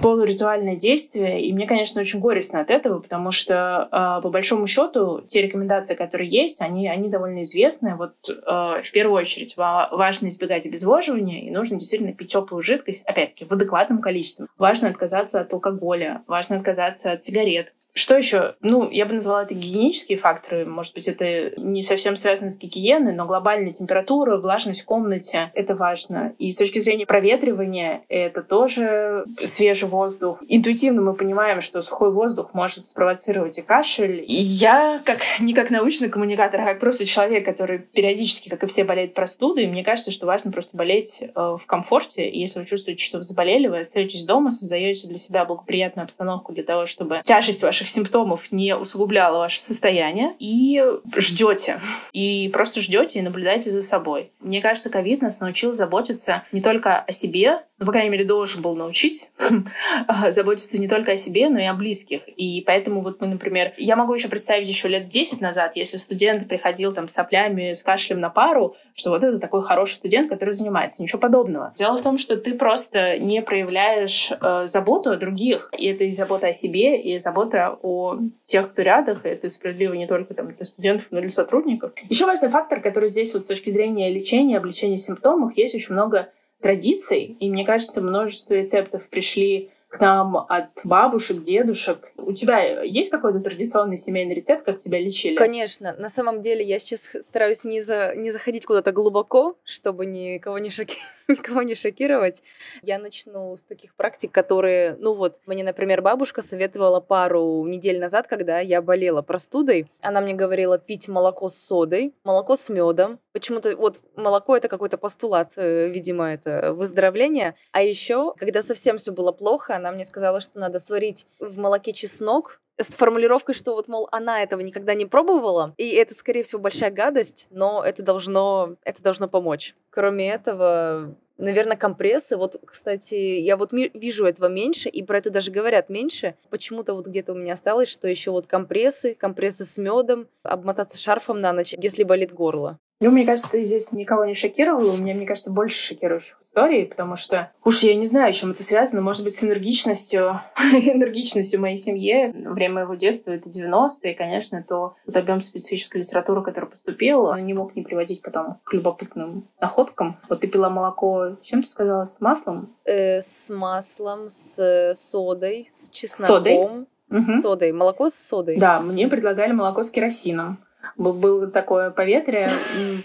полуритуальное 0.01 0.75
действие. 0.75 1.45
И 1.45 1.53
мне, 1.53 1.65
конечно, 1.67 2.01
очень 2.01 2.19
горестно 2.19 2.61
от 2.61 2.69
этого, 2.69 2.99
потому 2.99 3.31
что, 3.31 3.87
а, 3.91 4.21
по 4.21 4.29
большому 4.29 4.67
счету, 4.67 5.21
те 5.27 5.41
рекомендации, 5.41 5.95
которые 5.95 6.29
есть, 6.29 6.61
они, 6.61 6.87
они 6.87 7.09
довольно 7.09 7.41
известны. 7.41 7.95
Вот 7.95 8.13
а, 8.45 8.81
в 8.81 8.91
первую 8.91 9.17
очередь 9.17 9.55
важно 9.57 10.29
избегать 10.29 10.65
обезвоживания, 10.65 11.47
и 11.47 11.51
нужно 11.51 11.79
действительно 11.79 12.13
пить 12.13 12.31
теплую 12.31 12.61
жидкость, 12.61 13.03
опять-таки, 13.05 13.45
в 13.45 13.51
адекватном 13.51 14.01
количестве. 14.01 14.47
Важно 14.57 14.89
отказаться 14.89 15.41
от 15.41 15.51
алкоголя, 15.51 16.23
важно 16.27 16.57
отказаться 16.57 17.11
от 17.11 17.23
сигарет, 17.23 17.73
что 17.97 18.15
еще? 18.15 18.55
Ну, 18.61 18.89
я 18.89 19.05
бы 19.05 19.13
назвала 19.13 19.43
это 19.43 19.55
гигиенические 19.55 20.17
факторы. 20.17 20.65
Может 20.65 20.93
быть, 20.93 21.07
это 21.07 21.59
не 21.59 21.81
совсем 21.81 22.15
связано 22.15 22.49
с 22.49 22.57
гигиеной, 22.57 23.13
но 23.13 23.25
глобальная 23.25 23.73
температура, 23.73 24.37
влажность 24.37 24.81
в 24.81 24.85
комнате— 24.85 25.51
это 25.53 25.75
важно. 25.75 26.33
И 26.37 26.51
с 26.51 26.57
точки 26.57 26.79
зрения 26.79 27.05
проветривания 27.05 28.03
это 28.07 28.43
тоже 28.43 29.25
свежий 29.43 29.89
воздух. 29.89 30.41
Интуитивно 30.47 31.01
мы 31.01 31.13
понимаем, 31.13 31.61
что 31.61 31.81
сухой 31.81 32.11
воздух 32.11 32.53
может 32.53 32.87
спровоцировать 32.89 33.57
и 33.57 33.61
кашель. 33.61 34.23
И 34.25 34.41
я, 34.41 35.01
как 35.03 35.19
не 35.39 35.53
как 35.53 35.69
научный 35.69 36.09
коммуникатор, 36.09 36.61
а 36.61 36.65
как 36.65 36.79
просто 36.79 37.05
человек, 37.05 37.45
который 37.45 37.79
периодически, 37.79 38.49
как 38.49 38.63
и 38.63 38.67
все, 38.67 38.83
болеет 38.83 39.13
простудой, 39.13 39.67
мне 39.67 39.83
кажется, 39.83 40.11
что 40.11 40.27
важно 40.27 40.51
просто 40.51 40.77
болеть 40.77 41.21
э, 41.21 41.27
в 41.35 41.65
комфорте. 41.65 42.29
И 42.29 42.39
если 42.39 42.59
вы 42.59 42.65
чувствуете, 42.65 43.03
что 43.03 43.17
вы 43.17 43.23
заболели, 43.23 43.67
вы 43.67 43.79
остаетесь 43.79 44.25
дома, 44.25 44.51
создаете 44.51 45.07
для 45.07 45.17
себя 45.17 45.45
благоприятную 45.45 46.03
обстановку 46.05 46.53
для 46.53 46.63
того, 46.63 46.85
чтобы 46.85 47.21
тяжесть 47.25 47.63
ваших 47.63 47.86
ваших 47.87 47.89
симптомов 47.89 48.51
не 48.51 48.75
усугубляло 48.75 49.37
ваше 49.37 49.59
состояние, 49.59 50.35
и 50.39 50.83
ждете. 51.15 51.81
И 52.11 52.49
просто 52.49 52.81
ждете 52.81 53.19
и 53.19 53.21
наблюдаете 53.21 53.71
за 53.71 53.81
собой. 53.81 54.31
Мне 54.39 54.61
кажется, 54.61 54.89
ковид 54.89 55.21
нас 55.21 55.39
научил 55.39 55.75
заботиться 55.75 56.43
не 56.51 56.61
только 56.61 56.99
о 56.99 57.11
себе, 57.11 57.63
ну, 57.79 57.85
по 57.85 57.91
крайней 57.91 58.09
мере, 58.09 58.25
должен 58.25 58.61
был 58.63 58.75
научить 58.75 59.29
заботиться 60.29 60.79
не 60.79 60.87
только 60.87 61.11
о 61.11 61.17
себе, 61.17 61.47
но 61.49 61.59
и 61.59 61.65
о 61.65 61.73
близких. 61.73 62.21
И 62.27 62.61
поэтому 62.61 63.01
вот 63.01 63.21
мы, 63.21 63.27
например, 63.27 63.73
я 63.77 63.95
могу 63.95 64.15
еще 64.15 64.29
представить 64.29 64.67
еще 64.67 64.87
лет 64.87 65.09
10 65.09 65.41
назад, 65.41 65.75
если 65.75 65.97
студент 65.97 66.47
приходил 66.47 66.93
там 66.93 67.07
с 67.07 67.13
соплями, 67.13 67.73
с 67.73 67.83
кашлем 67.83 68.19
на 68.19 68.29
пару, 68.29 68.75
что 68.95 69.11
вот 69.11 69.23
это 69.23 69.37
такой 69.37 69.61
хороший 69.61 69.93
студент, 69.93 70.29
который 70.29 70.55
занимается. 70.55 71.03
Ничего 71.03 71.19
подобного. 71.19 71.73
Дело 71.75 71.99
в 71.99 72.01
том, 72.01 72.17
что 72.17 72.35
ты 72.35 72.55
просто 72.55 73.19
не 73.19 73.43
проявляешь 73.43 74.31
э, 74.31 74.67
заботу 74.67 75.11
о 75.11 75.17
других. 75.17 75.69
И 75.77 75.85
это 75.87 76.03
и 76.05 76.11
забота 76.11 76.47
о 76.47 76.53
себе, 76.53 76.99
и 76.99 77.19
забота 77.19 77.77
о 77.83 78.17
тех, 78.45 78.71
кто 78.71 78.81
рядом. 78.81 79.19
И 79.23 79.27
это 79.27 79.49
справедливо 79.49 79.93
не 79.93 80.07
только 80.07 80.33
там, 80.33 80.51
для 80.51 80.65
студентов, 80.65 81.07
но 81.11 81.19
и 81.19 81.21
для 81.21 81.29
сотрудников. 81.29 81.91
Еще 82.09 82.25
важный 82.25 82.49
фактор, 82.49 82.81
который 82.81 83.09
здесь 83.09 83.35
вот 83.35 83.43
с 83.43 83.47
точки 83.47 83.69
зрения 83.69 84.11
лечения, 84.11 84.57
облегчения 84.57 84.97
симптомов, 84.97 85.55
есть 85.55 85.75
очень 85.75 85.93
много 85.93 86.29
традиций, 86.61 87.37
и 87.39 87.49
мне 87.49 87.65
кажется, 87.65 88.01
множество 88.01 88.53
рецептов 88.55 89.07
пришли 89.09 89.71
нам 89.99 90.37
от 90.37 90.69
бабушек, 90.83 91.43
дедушек. 91.43 92.11
У 92.17 92.33
тебя 92.33 92.83
есть 92.83 93.09
какой-то 93.09 93.39
традиционный 93.39 93.97
семейный 93.97 94.35
рецепт, 94.35 94.65
как 94.65 94.79
тебя 94.79 94.99
лечили? 94.99 95.35
Конечно. 95.35 95.95
На 95.97 96.09
самом 96.09 96.41
деле 96.41 96.63
я 96.63 96.79
сейчас 96.79 97.09
стараюсь 97.21 97.63
не, 97.63 97.81
за, 97.81 98.13
не 98.15 98.31
заходить 98.31 98.65
куда-то 98.65 98.91
глубоко, 98.91 99.57
чтобы 99.63 100.05
никого 100.05 100.59
не, 100.59 100.69
шоки... 100.69 100.97
никого 101.27 101.61
не 101.61 101.75
шокировать. 101.75 102.43
Я 102.81 102.99
начну 102.99 103.55
с 103.55 103.63
таких 103.63 103.95
практик, 103.95 104.31
которые... 104.31 104.95
Ну 104.99 105.13
вот, 105.13 105.41
мне, 105.45 105.63
например, 105.63 106.01
бабушка 106.01 106.41
советовала 106.41 106.99
пару 106.99 107.65
недель 107.65 107.99
назад, 107.99 108.27
когда 108.27 108.59
я 108.59 108.81
болела 108.81 109.21
простудой. 109.21 109.87
Она 110.01 110.21
мне 110.21 110.33
говорила 110.33 110.77
пить 110.77 111.07
молоко 111.07 111.49
с 111.49 111.55
содой, 111.55 112.13
молоко 112.23 112.55
с 112.55 112.69
медом. 112.69 113.19
Почему-то 113.33 113.75
вот 113.77 114.01
молоко 114.15 114.57
это 114.57 114.67
какой-то 114.67 114.97
постулат, 114.97 115.53
э, 115.57 115.87
видимо, 115.87 116.25
это 116.25 116.73
выздоровление. 116.73 117.55
А 117.71 117.81
еще, 117.81 118.33
когда 118.37 118.61
совсем 118.61 118.97
все 118.97 119.11
было 119.11 119.31
плохо, 119.31 119.75
она 119.75 119.86
мне 119.91 120.05
сказала, 120.05 120.41
что 120.41 120.59
надо 120.59 120.79
сварить 120.79 121.27
в 121.39 121.57
молоке 121.57 121.93
чеснок, 121.93 122.61
с 122.79 122.87
формулировкой, 122.87 123.55
что 123.55 123.73
вот, 123.73 123.87
мол, 123.87 124.07
она 124.11 124.43
этого 124.43 124.61
никогда 124.61 124.93
не 124.93 125.05
пробовала, 125.05 125.73
и 125.77 125.89
это, 125.89 126.13
скорее 126.13 126.43
всего, 126.43 126.61
большая 126.61 126.91
гадость, 126.91 127.47
но 127.49 127.83
это 127.83 128.03
должно, 128.03 128.75
это 128.83 129.01
должно 129.01 129.27
помочь. 129.27 129.75
Кроме 129.89 130.31
этого, 130.31 131.15
Наверное, 131.39 131.77
компрессы. 131.77 132.35
Вот, 132.35 132.59
кстати, 132.65 133.13
я 133.13 133.57
вот 133.57 133.71
вижу 133.71 134.25
этого 134.25 134.47
меньше, 134.47 134.89
и 134.89 135.03
про 135.03 135.19
это 135.19 135.29
даже 135.29 135.51
говорят 135.51 135.87
меньше. 135.87 136.35
Почему-то 136.49 136.95
вот 136.95 137.05
где-то 137.05 137.33
у 137.33 137.35
меня 137.35 137.53
осталось, 137.53 137.89
что 137.89 138.07
еще 138.07 138.31
вот 138.31 138.47
компрессы, 138.47 139.13
компрессы 139.13 139.63
с 139.63 139.77
медом, 139.77 140.27
обмотаться 140.41 140.97
шарфом 140.97 141.39
на 141.39 141.53
ночь, 141.53 141.75
если 141.77 142.03
болит 142.03 142.33
горло. 142.33 142.79
Ну, 142.99 143.11
мне 143.11 143.25
кажется, 143.25 143.51
ты 143.51 143.61
здесь 143.63 143.91
никого 143.91 144.25
не 144.25 144.33
шокировала. 144.33 144.93
У 144.93 144.97
меня, 144.97 145.13
мне 145.13 145.27
кажется, 145.27 145.51
больше 145.51 145.79
шокирующих 145.79 146.39
историй, 146.41 146.85
потому 146.87 147.15
что, 147.15 147.51
уж 147.63 147.83
я 147.83 147.95
не 147.95 148.07
знаю, 148.07 148.33
чем 148.33 148.51
это 148.51 148.63
связано. 148.63 149.01
Может 149.01 149.23
быть, 149.23 149.35
с 149.35 149.43
энергичностью, 149.43 150.41
энергичностью 150.57 151.61
моей 151.61 151.77
семьи. 151.77 152.33
Время 152.33 152.75
моего 152.75 152.95
детства— 152.95 153.31
это 153.33 153.49
90-е, 153.49 154.13
и, 154.13 154.15
конечно, 154.15 154.63
то 154.67 154.95
вот 155.05 155.15
объем 155.15 155.41
специфической 155.41 155.97
литературы, 155.97 156.41
который 156.41 156.69
поступил, 156.69 157.25
он 157.25 157.45
не 157.45 157.53
мог 157.53 157.75
не 157.75 157.83
приводить 157.83 158.23
потом 158.23 158.59
к 158.63 158.73
любопытным 158.73 159.47
находкам. 159.61 160.19
Вот 160.27 160.41
ты 160.41 160.47
пила 160.47 160.69
молоко, 160.69 161.37
чем 161.43 161.61
ты 161.61 161.69
сказала, 161.69 162.05
с 162.05 162.19
маслом? 162.19 162.75
Э, 162.85 163.21
с 163.21 163.53
маслом, 163.53 164.27
с 164.27 164.93
содой, 164.95 165.67
с 165.69 165.91
чесноком. 165.91 166.37
Содой? 166.37 166.87
Угу. 167.09 167.31
Содой. 167.41 167.71
Молоко 167.71 168.09
с 168.09 168.15
содой. 168.15 168.57
Да, 168.57 168.79
мне 168.79 169.07
предлагали 169.07 169.51
молоко 169.51 169.83
с 169.83 169.91
керосином. 169.91 170.59
Было 170.95 171.47
такое 171.47 171.91
поветрие 171.91 172.49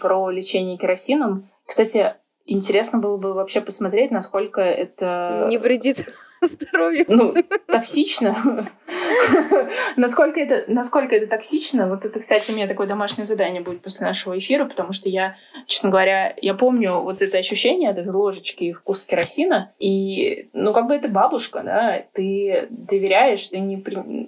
про 0.01 0.31
лечение 0.31 0.79
керосином. 0.79 1.49
Кстати, 1.67 2.15
интересно 2.47 2.99
было 2.99 3.17
бы 3.17 3.33
вообще 3.33 3.61
посмотреть, 3.61 4.11
насколько 4.11 4.61
это... 4.61 5.47
Не 5.49 5.59
вредит 5.59 6.07
здоровью. 6.41 7.05
Ну, 7.09 7.35
токсично. 7.67 8.69
насколько, 9.97 10.41
это, 10.41 10.65
насколько 10.71 11.15
это 11.15 11.27
токсично, 11.27 11.89
вот 11.89 12.05
это, 12.05 12.21
кстати, 12.21 12.51
у 12.51 12.55
меня 12.55 12.67
такое 12.67 12.87
домашнее 12.87 13.25
задание 13.25 13.63
будет 13.63 13.83
после 13.83 14.07
нашего 14.07 14.39
эфира, 14.39 14.65
потому 14.65 14.93
что 14.93 15.09
я, 15.09 15.37
честно 15.67 15.91
говоря, 15.91 16.35
я 16.41 16.55
помню 16.55 17.01
вот 17.01 17.23
это 17.23 17.39
ощущение 17.39 17.91
от 17.91 17.99
этой 17.99 18.13
ложечки 18.13 18.65
и 18.65 18.73
вкус 18.73 19.05
керосина, 19.05 19.73
и, 19.79 20.49
ну, 20.53 20.73
как 20.73 20.89
бы 20.89 20.95
это 20.95 21.09
бабушка, 21.09 21.63
да, 21.65 22.05
ты 22.13 22.67
доверяешь, 22.71 23.49
ты 23.49 23.59
не, 23.59 23.77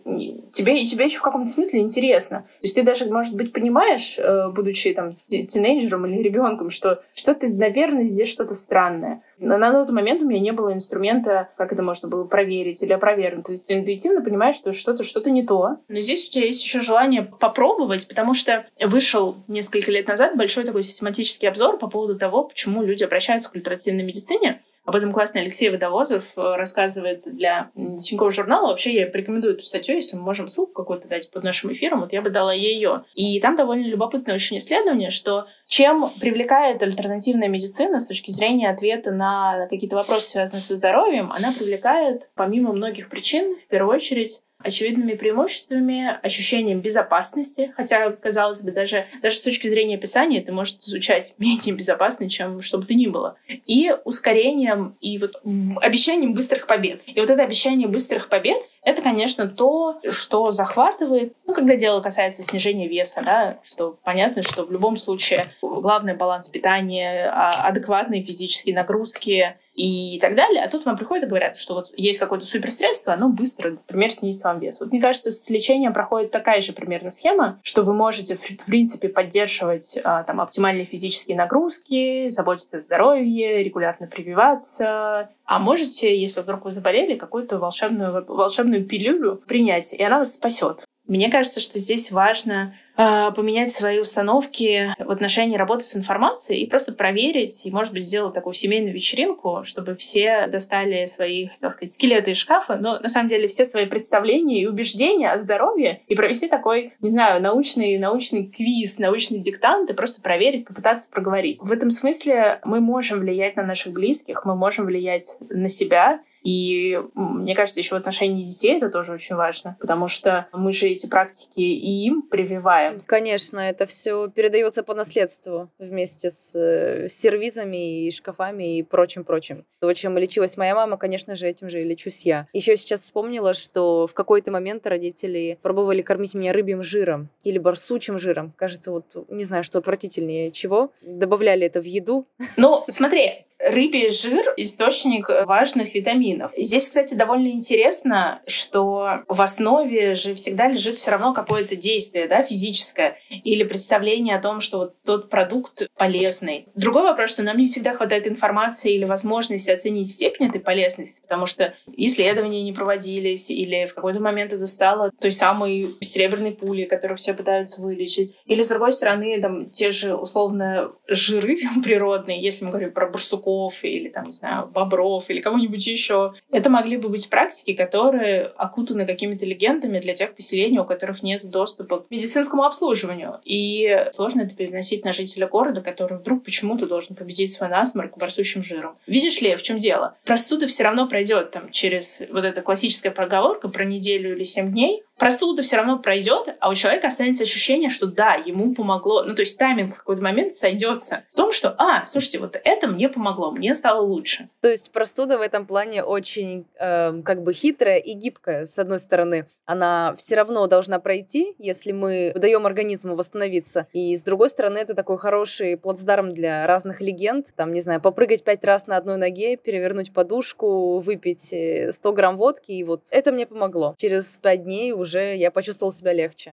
не 0.05 0.43
тебе, 0.53 0.83
и 0.83 0.87
тебе 0.87 1.07
еще 1.07 1.19
в 1.19 1.23
каком-то 1.23 1.51
смысле 1.51 1.81
интересно. 1.81 2.41
То 2.41 2.63
есть 2.63 2.75
ты 2.75 2.83
даже, 2.83 3.07
может 3.07 3.37
быть, 3.37 3.53
понимаешь, 3.53 4.19
э, 4.19 4.51
будучи 4.51 4.93
там 4.95 5.17
тинейджером 5.27 6.07
или 6.07 6.23
ребенком, 6.23 6.71
что 6.71 7.03
что-то, 7.15 7.49
наверное, 7.49 8.07
здесь 8.07 8.33
что-то 8.33 8.55
странное. 8.55 9.23
На 9.45 9.73
тот 9.73 9.91
момент 9.91 10.23
у 10.23 10.27
меня 10.27 10.41
не 10.41 10.53
было 10.53 10.73
инструмента, 10.73 11.51
как 11.57 11.73
это 11.73 11.83
можно 11.83 12.09
было 12.09 12.25
проверить 12.25 12.83
или 12.83 12.93
опровергнуть. 12.93 13.47
То 13.47 13.53
есть 13.53 13.65
интуитивно 13.69 14.23
понимаешь, 14.23 14.57
что 14.57 14.73
что-то 14.73 15.05
что 15.05 15.21
не 15.31 15.45
то. 15.45 15.77
Но 15.89 16.01
здесь 16.01 16.29
у 16.29 16.33
тебя 16.33 16.47
есть 16.47 16.63
еще 16.63 16.81
желание 16.81 17.23
попробовать, 17.23 18.09
потому 18.09 18.35
что 18.35 18.67
вышел 18.81 19.37
несколько 19.49 19.91
лет 19.91 20.09
назад 20.09 20.37
большой 20.37 20.65
такой 20.65 20.83
систематический 20.83 21.49
обзор 21.49 21.79
по 21.79 21.89
поводу 21.89 22.19
того, 22.19 22.45
почему 22.45 22.83
люди 22.83 23.05
обращаются 23.05 23.51
к 23.51 23.57
альтернативной 23.57 24.05
медицине. 24.05 24.63
Об 24.85 24.97
этом 24.97 25.13
классный 25.15 25.41
Алексей 25.41 25.71
Водовозов 25.71 26.37
э, 26.37 26.57
рассказывает 26.57 27.23
для 27.25 27.71
Тинькофф 27.75 28.35
журнала. 28.35 28.69
Вообще, 28.69 28.93
я 28.93 29.11
рекомендую 29.11 29.55
эту 29.55 29.63
статью, 29.63 29.97
если 29.97 30.17
мы 30.17 30.23
можем 30.23 30.49
ссылку 30.49 30.75
какую-то 30.75 31.09
дать 31.09 31.31
под 31.31 31.43
нашим 31.43 31.73
эфиром, 31.73 32.01
вот 32.01 32.13
я 32.13 32.21
бы 32.21 32.29
дала 32.29 32.53
ее. 32.53 33.05
И 33.15 33.41
там 33.41 33.57
довольно 33.57 33.87
любопытное 33.87 34.35
очень 34.35 34.59
исследование, 34.59 35.11
что 35.11 35.47
чем 35.69 36.11
привлекает 36.21 36.83
альтернативная 36.83 37.49
медицина 37.49 38.01
с 38.01 38.07
точки 38.07 38.31
зрения 38.31 38.69
ответа 38.69 39.11
на 39.11 39.67
какие-то 39.71 39.97
вопросы, 39.97 40.29
связанные 40.29 40.61
со 40.61 40.77
здоровьем, 40.77 41.33
она 41.33 41.53
привлекает, 41.53 42.29
помимо 42.35 42.73
многих 42.73 43.09
причин, 43.09 43.57
в 43.57 43.69
первую 43.69 43.97
очередь, 43.97 44.43
очевидными 44.65 45.15
преимуществами, 45.15 46.19
ощущением 46.23 46.81
безопасности, 46.81 47.73
хотя, 47.77 48.11
казалось 48.11 48.63
бы, 48.63 48.73
даже, 48.73 49.07
даже 49.23 49.37
с 49.37 49.43
точки 49.43 49.69
зрения 49.69 49.97
описания 49.97 50.41
это 50.41 50.53
может 50.53 50.83
звучать 50.83 51.35
менее 51.39 51.75
безопасно, 51.75 52.29
чем 52.29 52.63
что 52.63 52.79
бы 52.79 52.87
то 52.87 52.95
ни 52.95 53.07
было, 53.07 53.37
и 53.67 53.95
ускорением, 54.05 54.97
и 55.01 55.19
вот 55.19 55.41
обещанием 55.81 56.35
быстрых 56.35 56.67
побед. 56.67 57.03
И 57.07 57.21
вот 57.21 57.31
это 57.31 57.43
обещание 57.43 57.89
быстрых 57.89 58.29
побед 58.29 58.59
это, 58.85 59.01
конечно, 59.03 59.49
то, 59.49 59.99
что 60.11 60.53
захватывает, 60.53 61.35
ну, 61.47 61.55
когда 61.55 61.77
дело 61.77 62.01
касается 62.01 62.43
снижения 62.43 62.87
веса, 62.87 63.23
да, 63.25 63.59
что 63.65 63.99
понятно, 64.05 64.43
что 64.43 64.65
в 64.65 64.73
любом 64.73 64.99
случае 64.99 65.49
главный 65.63 66.15
баланс 66.15 66.51
питания, 66.51 67.31
а, 67.33 67.67
адекватные 67.67 68.23
физические 68.23 68.75
нагрузки 68.75 69.57
и 69.75 70.19
так 70.21 70.37
далее. 70.37 70.63
А 70.63 70.69
тут 70.69 70.85
вам 70.85 70.97
приходят 70.97 71.25
и 71.25 71.29
говорят, 71.29 71.57
что 71.57 71.75
вот 71.75 71.93
есть 71.97 72.19
какое-то 72.19 72.47
суперсредство, 72.47 73.15
оно 73.15 73.29
быстро, 73.29 73.71
например, 73.71 74.13
снизит 74.13 74.45
вам 74.45 74.61
вес. 74.61 74.81
Вот 74.81 74.93
мне 74.93 75.01
кажется, 75.01 75.33
с 75.33 75.51
лечением 75.51 75.93
проходит 75.93 76.31
такая 76.31 76.61
же 76.61 76.73
примерно 76.73 77.11
схема, 77.11 77.61
что 77.63 77.83
вы 77.83 77.93
можете, 77.93 78.37
в 78.37 78.65
принципе, 78.67 79.09
поддерживать 79.09 79.99
а, 80.05 80.23
там 80.23 80.41
оптимальные 80.41 80.87
физические 80.87 81.37
нагрузки, 81.37 82.29
заботиться 82.29 82.79
о 82.79 82.81
здоровье, 82.81 83.65
регулярно 83.65 84.07
прививаться, 84.07 85.31
а 85.47 85.59
можете, 85.59 86.19
если 86.19 86.41
вдруг 86.41 86.65
вы 86.65 86.71
заболели, 86.71 87.17
какую-то 87.17 87.59
волшебную, 87.59 88.25
волшебную 88.27 88.74
пилюлю 88.83 89.43
принять, 89.47 89.93
и 89.93 90.03
она 90.03 90.19
вас 90.19 90.35
спасет. 90.35 90.85
Мне 91.07 91.31
кажется, 91.31 91.61
что 91.61 91.81
здесь 91.81 92.11
важно 92.11 92.75
э, 92.97 93.31
поменять 93.37 93.73
свои 93.73 93.99
установки 93.99 94.95
в 94.99 95.11
отношении 95.11 95.59
работы 95.59 95.83
с 95.83 95.95
информацией 95.97 96.63
и 96.63 96.67
просто 96.67 96.95
проверить, 96.95 97.67
и, 97.67 97.71
может 97.71 97.93
быть, 97.93 98.05
сделать 98.05 98.33
такую 98.33 98.55
семейную 98.55 98.95
вечеринку, 98.95 99.65
чтобы 99.67 99.97
все 99.97 100.47
достали 100.47 101.05
свои, 101.07 101.49
хотел 101.49 101.73
сказать, 101.73 101.93
скелеты 101.93 102.31
из 102.31 102.39
шкафа, 102.39 102.77
но 102.77 102.99
на 102.99 103.11
самом 103.11 103.29
деле 103.29 103.49
все 103.49 103.67
свои 103.67 103.85
представления 103.85 104.63
и 104.63 104.67
убеждения 104.67 105.31
о 105.31 105.39
здоровье 105.39 106.01
и 106.07 106.15
провести 106.15 106.49
такой, 106.49 106.95
не 107.01 107.11
знаю, 107.11 107.43
научный, 107.43 107.99
научный 107.99 108.47
квиз, 108.47 108.99
научный 108.99 109.41
диктант 109.41 109.91
и 109.91 109.95
просто 109.95 110.23
проверить, 110.23 110.67
попытаться 110.67 111.11
проговорить. 111.11 111.61
В 111.61 111.71
этом 111.71 111.91
смысле 111.91 112.61
мы 112.65 112.81
можем 112.81 113.21
влиять 113.21 113.57
на 113.57 113.63
наших 113.63 113.93
близких, 113.93 114.47
мы 114.47 114.57
можем 114.57 114.87
влиять 114.87 115.37
на 115.51 115.69
себя, 115.69 116.21
и 116.45 117.01
мне 117.15 117.55
кажется, 117.55 117.81
еще 117.81 117.95
в 117.95 117.99
отношении 117.99 118.45
детей 118.45 118.77
это 118.77 118.91
тоже 118.91 119.13
очень 119.13 119.35
важно, 119.35 119.77
потому 119.81 120.09
что 120.09 120.47
мы 120.53 120.75
же 120.75 120.89
эти 120.89 121.07
практики 121.07 121.61
и 121.61 122.05
им 122.07 122.23
прививаем. 122.23 123.03
Конечно, 123.07 123.59
это 123.59 123.87
все 123.87 124.29
передается 124.29 124.83
по 124.83 124.95
наследству 124.95 125.71
вместе 125.79 126.31
с 126.31 126.55
э, 126.55 127.09
сервизами 127.09 128.07
и 128.07 128.11
шкафами 128.11 128.79
и 128.79 128.83
прочим-прочим. 128.83 129.65
То, 129.81 129.93
чем 129.95 130.19
лечилась 130.19 130.59
моя 130.59 130.75
мама, 130.75 130.99
конечно 130.99 131.35
же, 131.35 131.47
этим 131.47 131.71
же 131.71 131.81
и 131.81 131.85
лечусь 131.85 132.27
я. 132.27 132.47
Еще 132.53 132.77
сейчас 132.77 133.01
вспомнила, 133.01 133.55
что 133.55 134.07
в 134.07 134.13
какой-то 134.13 134.53
момент 134.53 134.87
родители 134.87 135.59
пробовали 135.63 136.03
кормить 136.03 136.35
меня 136.35 136.53
рыбьим 136.53 136.83
жиром 136.83 137.31
или 137.43 137.59
барсучим 137.59 138.19
жиром. 138.19 138.53
Кажется, 138.57 138.93
вот 138.93 139.17
не 139.31 139.45
знаю, 139.45 139.65
что 139.65 139.79
отвратительнее 139.79 140.51
чего. 140.51 140.93
Добавляли 141.03 141.67
это 141.67 141.81
в 141.81 141.85
еду. 141.85 142.27
Ну, 142.59 142.85
смотри, 142.89 143.47
Рыбий 143.61 144.11
жир— 144.11 144.45
источник 144.57 145.29
важных 145.47 145.95
витаминов. 145.95 146.53
Здесь, 146.57 146.89
кстати, 146.89 147.15
довольно 147.15 147.49
интересно, 147.49 148.43
что 148.47 149.23
в 149.29 149.41
основе 149.41 150.17
же 150.17 150.35
всегда 150.35 150.69
лежит 150.69 150.97
все 150.97 151.13
равно 151.13 151.33
какое-то 151.33 151.77
действие, 151.77 152.27
да, 152.27 152.43
физическое, 152.43 153.17
или 153.31 153.63
представление 153.65 154.37
о 154.37 154.43
том, 154.43 154.61
что 154.61 154.79
вот 154.79 155.03
тот 155.05 155.31
продукт 155.31 155.89
полезный. 155.97 156.67
Другой 156.75 157.03
вопрос, 157.03 157.31
что 157.31 157.43
нам 157.45 157.57
не 157.59 157.69
всегда 157.69 157.95
хватает 157.95 158.27
информации 158.27 158.95
или 158.95 159.05
возможности 159.05 159.71
оценить 159.71 160.11
степень 160.11 160.49
этой 160.49 160.61
полезности, 160.61 161.23
потому 161.23 161.47
что 161.47 161.75
исследования 161.97 162.63
не 162.63 162.73
проводились, 162.73 163.51
или 163.51 163.87
в 163.87 163.95
какой-то 163.95 164.21
момент 164.21 164.53
это 164.53 164.67
стало 164.67 165.11
той 165.21 165.33
самой 165.33 165.89
серебряной 166.01 166.53
пулей, 166.53 166.87
которую 166.87 167.17
все 167.19 167.35
пытаются 167.35 167.81
вылечить. 167.81 168.35
Или, 168.47 168.63
с 168.63 168.69
другой 168.69 168.93
стороны, 168.93 169.41
там, 169.41 169.71
те 169.71 169.93
же, 169.93 170.15
условно, 170.15 170.93
жиры 171.07 171.59
природные, 171.85 172.43
если 172.43 172.65
мы 172.65 172.73
говорим 172.73 172.93
про 172.93 173.07
барсуков 173.45 173.85
или, 173.85 174.09
там, 174.09 174.27
не 174.27 174.33
знаю, 174.33 174.67
бобров 174.67 175.29
или 175.29 175.41
кого-нибудь 175.41 175.87
еще. 175.87 176.35
Это 176.51 176.71
могли 176.71 176.97
бы 176.97 177.09
быть 177.09 177.29
практики, 177.31 177.75
которые 177.75 178.53
окутаны 178.57 179.07
какими-то 179.07 179.47
легендами 179.47 180.01
для 180.01 180.15
тех 180.15 180.35
поселений, 180.35 180.79
у 180.79 180.85
которых 180.85 181.23
нет 181.23 181.45
доступа 181.45 182.01
к 182.01 182.11
медицинскому 182.11 182.65
обслуживанию. 182.65 183.41
И 183.45 184.09
сложно 184.13 184.43
это 184.43 184.55
переносить 184.55 185.05
на 185.05 185.13
жителя 185.13 185.47
города, 185.47 185.81
который 185.81 186.19
вдруг 186.19 186.45
почему-то 186.45 186.87
должен 186.87 187.17
победить 187.17 187.53
свой 187.53 187.69
насморк 187.69 188.17
барсучим 188.17 188.63
жиром. 188.63 188.97
Видишь 189.07 189.41
ли, 189.41 189.57
в 189.57 189.63
чем 189.63 189.79
дело? 189.79 190.17
Простуда 190.25 190.67
все 190.67 190.85
равно 190.85 191.09
пройдет 191.09 191.51
там 191.51 191.71
через 191.71 192.23
вот 192.31 192.45
эта 192.45 192.63
классическая 192.63 193.11
проговорка 193.11 193.69
про 193.69 193.85
неделю 193.85 194.35
или 194.35 194.45
семь 194.45 194.73
дней, 194.73 195.03
простуда 195.19 195.63
все 195.63 195.77
равно 195.77 195.99
пройдет, 195.99 196.57
а 196.61 196.71
у 196.71 196.75
человека 196.75 197.09
останется 197.09 197.45
ощущение, 197.45 197.91
что 197.91 198.07
да, 198.07 198.35
ему 198.35 198.75
помогло. 198.75 199.23
Ну, 199.23 199.35
то 199.35 199.43
есть 199.43 199.59
тайминг 199.59 199.95
в 199.95 199.99
какой-то 199.99 200.23
момент 200.23 200.55
сойдется 200.55 201.25
в 201.33 201.37
том, 201.37 201.53
что, 201.53 201.75
а, 201.79 202.05
слушайте, 202.05 202.39
вот 202.39 202.61
это 202.63 202.87
мне 202.87 203.09
помогло, 203.09 203.51
мне 203.51 203.75
стало 203.75 204.03
лучше. 204.03 204.49
То 204.61 204.69
есть 204.69 204.93
простуда 204.93 205.39
в 205.39 205.41
этом 205.41 205.67
плане 205.67 206.03
очень 206.03 206.67
э, 206.79 207.23
как 207.25 207.43
бы 207.43 207.53
хитрая 207.53 207.99
и 207.99 208.13
гибкая, 208.13 208.65
с 208.65 208.79
одной 208.79 208.99
стороны. 208.99 209.47
Она 209.67 210.15
все 210.17 210.35
равно 210.37 210.67
должна 210.67 210.99
пройти, 210.99 211.55
если 211.59 211.93
мы 211.93 212.33
даем 212.35 212.67
организму 212.67 213.15
восстановиться. 213.15 213.87
И 213.93 214.15
с 214.17 214.23
другой 214.23 214.51
стороны, 214.51 214.79
это 214.79 214.95
такой 214.95 215.19
хороший 215.19 215.77
плацдарм 215.77 216.33
для 216.33 216.67
разных 216.67 217.01
легенд. 217.01 217.53
Там, 217.57 217.73
не 217.73 217.81
знаю, 217.81 218.01
попрыгать 218.01 218.45
пять 218.45 218.65
раз 218.65 218.87
на 218.87 218.97
одной 218.97 219.17
ноге, 219.17 219.57
перевернуть 219.57 220.13
подушку, 220.13 220.99
выпить 220.99 221.45
100 221.45 221.55
э, 221.57 222.13
грамм 222.13 222.37
водки, 222.37 222.73
и 222.73 222.85
вот 222.85 223.05
это 223.11 223.33
мне 223.33 223.47
помогло. 223.47 223.95
Через 223.99 224.39
пять 224.39 224.65
дней 224.65 224.93
уже 224.93 225.04
я 225.13 225.51
почувствовала 225.51 225.93
себя 225.93 226.13
легче. 226.13 226.53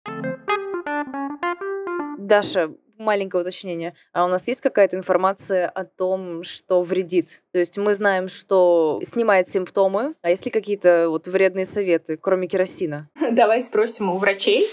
Даша, 2.18 2.72
маленькое 3.02 3.42
уточнение. 3.42 3.94
А 4.14 4.26
у 4.26 4.28
нас 4.28 4.48
есть 4.48 4.62
какая-то 4.62 4.96
информация 4.96 5.68
о 5.68 5.84
том, 5.84 6.44
что 6.44 6.82
вредит? 6.82 7.44
То 7.52 7.60
есть 7.60 7.78
мы 7.78 7.94
знаем, 7.96 8.28
что 8.30 9.02
снимает 9.04 9.50
симптомы, 9.50 10.16
а 10.22 10.30
есть 10.30 10.46
ли 10.46 10.52
какие-то 10.52 11.10
вот 11.10 11.28
вредные 11.28 11.66
советы, 11.66 12.18
кроме 12.18 12.48
керосина? 12.48 13.10
Давай 13.32 13.62
спросим 13.62 14.10
у 14.10 14.18
врачей. 14.18 14.70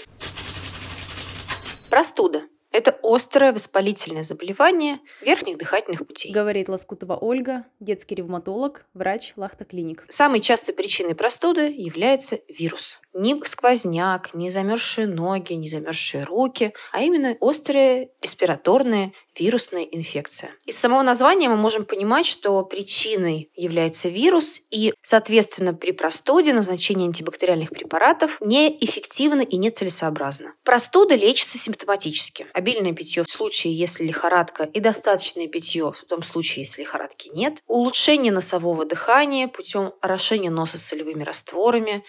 Простуда. 1.89 2.43
Это 2.71 2.95
острое 3.01 3.51
воспалительное 3.51 4.21
заболевание 4.21 4.99
верхних 5.21 5.57
дыхательных 5.57 6.05
путей. 6.05 6.31
Говорит 6.31 6.69
Лоскутова 6.69 7.17
Ольга, 7.17 7.65
детский 7.79 8.13
ревматолог, 8.13 8.85
врач 8.93 9.33
Лахта 9.35 9.65
Клиник. 9.65 10.05
Самой 10.07 10.39
частой 10.39 10.75
причиной 10.75 11.15
простуды 11.15 11.73
является 11.75 12.39
вирус 12.47 12.99
ни 13.13 13.35
сквозняк, 13.45 14.33
ни 14.33 14.49
замерзшие 14.49 15.07
ноги, 15.07 15.53
ни 15.53 15.67
замерзшие 15.67 16.23
руки, 16.23 16.73
а 16.91 17.01
именно 17.01 17.35
острая 17.41 18.09
респираторная 18.21 19.13
вирусная 19.39 19.83
инфекция. 19.83 20.51
Из 20.65 20.77
самого 20.77 21.01
названия 21.01 21.49
мы 21.49 21.55
можем 21.55 21.85
понимать, 21.85 22.25
что 22.25 22.61
причиной 22.63 23.49
является 23.55 24.09
вирус, 24.09 24.61
и, 24.69 24.93
соответственно, 25.01 25.73
при 25.73 25.91
простуде 25.91 26.53
назначение 26.53 27.07
антибактериальных 27.07 27.69
препаратов 27.69 28.37
неэффективно 28.41 29.41
и 29.41 29.57
нецелесообразно. 29.57 30.55
Простуда 30.63 31.15
лечится 31.15 31.57
симптоматически. 31.57 32.47
Обильное 32.53 32.93
питье 32.93 33.23
в 33.23 33.31
случае, 33.31 33.73
если 33.73 34.03
лихорадка, 34.05 34.63
и 34.63 34.79
достаточное 34.79 35.47
питье 35.47 35.91
в 35.91 36.05
том 36.05 36.21
случае, 36.21 36.65
если 36.65 36.81
лихорадки 36.81 37.29
нет. 37.33 37.63
Улучшение 37.67 38.33
носового 38.33 38.85
дыхания 38.85 39.47
путем 39.47 39.93
орошения 40.01 40.49
носа 40.49 40.77
солевыми 40.77 41.23
растворами, 41.23 42.03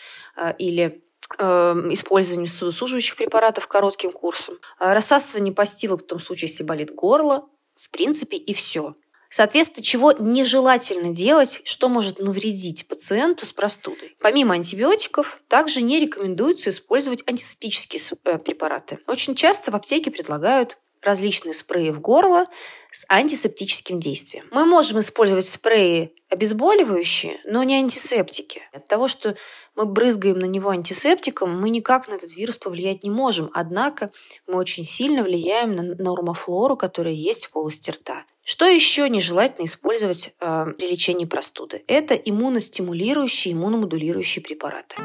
или 0.58 1.02
эм, 1.38 1.92
использованием 1.92 2.48
судосуживающих 2.48 3.16
препаратов 3.16 3.66
коротким 3.68 4.12
курсом, 4.12 4.56
э, 4.78 4.92
рассасывание 4.92 5.52
постилок 5.52 6.02
в 6.02 6.06
том 6.06 6.20
случае, 6.20 6.48
если 6.48 6.64
болит 6.64 6.94
горло, 6.94 7.48
в 7.74 7.90
принципе, 7.90 8.36
и 8.36 8.52
все. 8.54 8.94
Соответственно, 9.32 9.84
чего 9.84 10.12
нежелательно 10.12 11.14
делать, 11.14 11.60
что 11.64 11.88
может 11.88 12.18
навредить 12.18 12.88
пациенту 12.88 13.46
с 13.46 13.52
простудой. 13.52 14.16
Помимо 14.20 14.54
антибиотиков, 14.54 15.40
также 15.46 15.82
не 15.82 16.00
рекомендуется 16.00 16.70
использовать 16.70 17.22
антисептические 17.28 18.02
э, 18.24 18.38
препараты. 18.38 18.98
Очень 19.06 19.36
часто 19.36 19.70
в 19.70 19.76
аптеке 19.76 20.10
предлагают 20.10 20.78
различные 21.00 21.54
спреи 21.54 21.90
в 21.90 22.00
горло 22.00 22.46
с 22.90 23.06
антисептическим 23.08 24.00
действием. 24.00 24.46
Мы 24.50 24.66
можем 24.66 24.98
использовать 24.98 25.46
спреи 25.46 26.12
обезболивающие, 26.30 27.40
но 27.44 27.62
не 27.64 27.76
антисептики. 27.76 28.62
От 28.72 28.86
того, 28.86 29.08
что 29.08 29.36
мы 29.76 29.84
брызгаем 29.84 30.38
на 30.38 30.46
него 30.46 30.70
антисептиком, 30.70 31.60
мы 31.60 31.70
никак 31.70 32.08
на 32.08 32.14
этот 32.14 32.34
вирус 32.36 32.56
повлиять 32.56 33.02
не 33.02 33.10
можем. 33.10 33.50
Однако 33.52 34.10
мы 34.46 34.54
очень 34.54 34.84
сильно 34.84 35.22
влияем 35.22 35.74
на 35.74 35.82
нормофлору, 35.82 36.76
которая 36.76 37.14
есть 37.14 37.46
в 37.46 37.50
полости 37.50 37.90
рта. 37.90 38.24
Что 38.44 38.66
еще 38.66 39.08
нежелательно 39.08 39.66
использовать 39.66 40.32
э, 40.40 40.66
при 40.76 40.90
лечении 40.90 41.24
простуды? 41.24 41.84
Это 41.86 42.14
иммуностимулирующие, 42.14 43.54
иммуномодулирующие 43.54 44.42
препараты. 44.42 44.96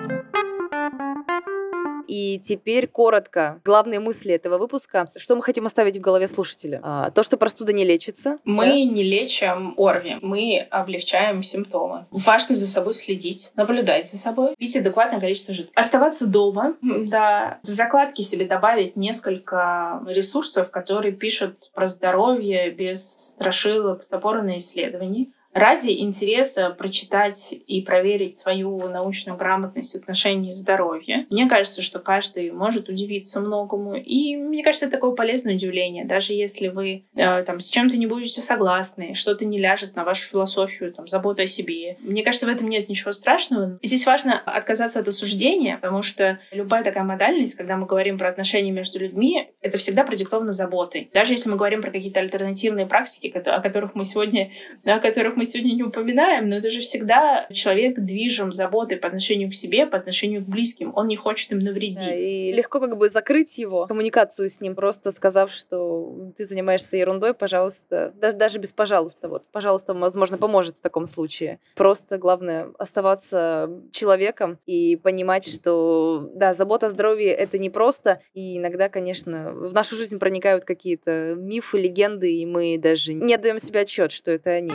И 2.07 2.39
теперь 2.43 2.87
коротко 2.87 3.61
главные 3.63 3.99
мысли 3.99 4.33
этого 4.33 4.57
выпуска. 4.57 5.09
Что 5.15 5.35
мы 5.35 5.41
хотим 5.41 5.65
оставить 5.65 5.97
в 5.97 6.01
голове 6.01 6.27
слушателя? 6.27 6.79
А, 6.83 7.11
то, 7.11 7.23
что 7.23 7.37
простуда 7.37 7.73
не 7.73 7.83
лечится. 7.83 8.39
Мы 8.43 8.65
да? 8.65 8.73
не 8.73 9.03
лечим 9.03 9.73
ОРВИ, 9.77 10.17
мы 10.21 10.67
облегчаем 10.69 11.43
симптомы. 11.43 12.05
Важно 12.11 12.55
за 12.55 12.67
собой 12.67 12.95
следить, 12.95 13.51
наблюдать 13.55 14.09
за 14.09 14.17
собой, 14.17 14.55
пить 14.57 14.75
адекватное 14.77 15.19
количество 15.19 15.53
жидкости. 15.53 15.77
Оставаться 15.77 16.27
дома, 16.27 16.75
да, 16.81 17.59
в 17.63 17.67
закладки 17.67 18.21
себе 18.21 18.45
добавить 18.45 18.95
несколько 18.95 20.01
ресурсов, 20.07 20.71
которые 20.71 21.13
пишут 21.13 21.71
про 21.73 21.89
здоровье 21.89 22.71
без 22.71 23.31
страшилок 23.31 24.03
с 24.03 24.11
опорой 24.13 24.43
на 24.43 24.57
исследования 24.59 25.27
ради 25.55 25.91
интереса 26.01 26.69
прочитать 26.69 27.55
и 27.65 27.81
проверить 27.81 28.35
свою 28.35 28.77
научную 28.89 29.37
грамотность 29.37 29.93
в 29.93 30.01
отношении 30.01 30.51
здоровья. 30.51 31.25
Мне 31.29 31.47
кажется, 31.47 31.81
что 31.81 31.99
каждый 31.99 32.51
может 32.51 32.89
удивиться 32.89 33.39
многому. 33.39 33.95
И 33.95 34.35
мне 34.35 34.63
кажется, 34.63 34.87
это 34.87 34.97
такое 34.97 35.11
полезное 35.11 35.55
удивление. 35.55 36.03
Даже 36.03 36.33
если 36.33 36.67
вы 36.67 37.05
э, 37.15 37.43
там 37.43 37.61
с 37.61 37.69
чем-то 37.69 37.95
не 37.95 38.05
будете 38.05 38.41
согласны, 38.41 39.15
что-то 39.15 39.45
не 39.45 39.57
ляжет 39.57 39.95
на 39.95 40.03
вашу 40.03 40.29
философию, 40.29 40.91
там, 40.91 41.07
заботу 41.07 41.43
о 41.43 41.47
себе. 41.47 41.95
Мне 42.01 42.23
кажется, 42.23 42.47
в 42.47 42.49
этом 42.49 42.67
нет 42.67 42.89
ничего 42.89 43.13
страшного. 43.13 43.79
Здесь 43.81 44.05
важно 44.05 44.37
отказаться 44.37 44.99
от 44.99 45.07
осуждения, 45.07 45.77
потому 45.77 46.01
что 46.01 46.37
любая 46.51 46.83
такая 46.83 47.05
модальность, 47.05 47.55
когда 47.55 47.77
мы 47.77 47.85
говорим 47.85 48.17
про 48.17 48.27
отношения 48.27 48.71
между 48.71 48.99
людьми, 48.99 49.47
это 49.61 49.77
всегда 49.77 50.03
продиктовано 50.03 50.51
заботой. 50.51 51.09
Даже 51.13 51.31
если 51.31 51.49
мы 51.49 51.55
говорим 51.55 51.81
про 51.81 51.91
какие-то 51.91 52.19
альтернативные 52.19 52.87
практики, 52.87 53.27
о 53.33 53.61
которых 53.61 53.95
мы 53.95 54.03
сегодня, 54.03 54.51
о 54.83 54.99
которых 54.99 55.37
мы 55.37 55.44
сегодня 55.45 55.73
не 55.73 55.83
упоминаем, 55.83 56.49
но 56.49 56.57
это 56.57 56.69
же 56.71 56.81
всегда 56.81 57.47
человек 57.51 57.99
движим 57.99 58.53
заботой 58.53 58.97
по 58.97 59.07
отношению 59.07 59.49
к 59.49 59.55
себе, 59.55 59.85
по 59.85 59.97
отношению 59.97 60.43
к 60.43 60.47
близким. 60.47 60.91
Он 60.95 61.07
не 61.07 61.15
хочет 61.15 61.51
им 61.51 61.59
навредить. 61.59 61.99
Да, 61.99 62.13
и 62.13 62.51
легко 62.51 62.79
как 62.79 62.97
бы 62.97 63.09
закрыть 63.09 63.57
его, 63.57 63.87
коммуникацию 63.87 64.49
с 64.49 64.61
ним, 64.61 64.75
просто 64.75 65.11
сказав, 65.11 65.51
что 65.51 66.31
ты 66.35 66.43
занимаешься 66.43 66.97
ерундой, 66.97 67.33
пожалуйста, 67.33 68.13
даже, 68.15 68.37
даже 68.37 68.59
без 68.59 68.71
пожалуйста, 68.71 69.29
вот, 69.29 69.47
пожалуйста, 69.51 69.93
возможно, 69.93 70.37
поможет 70.37 70.77
в 70.77 70.81
таком 70.81 71.05
случае. 71.05 71.59
Просто 71.75 72.17
главное 72.17 72.67
оставаться 72.77 73.69
человеком 73.91 74.59
и 74.65 74.95
понимать, 74.95 75.47
что, 75.47 76.29
да, 76.33 76.53
забота 76.53 76.87
о 76.87 76.89
здоровье— 76.89 77.31
это 77.33 77.57
не 77.57 77.69
просто, 77.69 78.21
и 78.33 78.57
иногда, 78.57 78.89
конечно, 78.89 79.51
в 79.53 79.73
нашу 79.73 79.95
жизнь 79.95 80.19
проникают 80.19 80.65
какие-то 80.65 81.35
мифы, 81.37 81.77
легенды, 81.77 82.33
и 82.33 82.45
мы 82.45 82.77
даже 82.77 83.13
не 83.13 83.33
отдаем 83.33 83.59
себе 83.59 83.81
отчет, 83.81 84.11
что 84.11 84.31
это 84.31 84.49
они. 84.51 84.71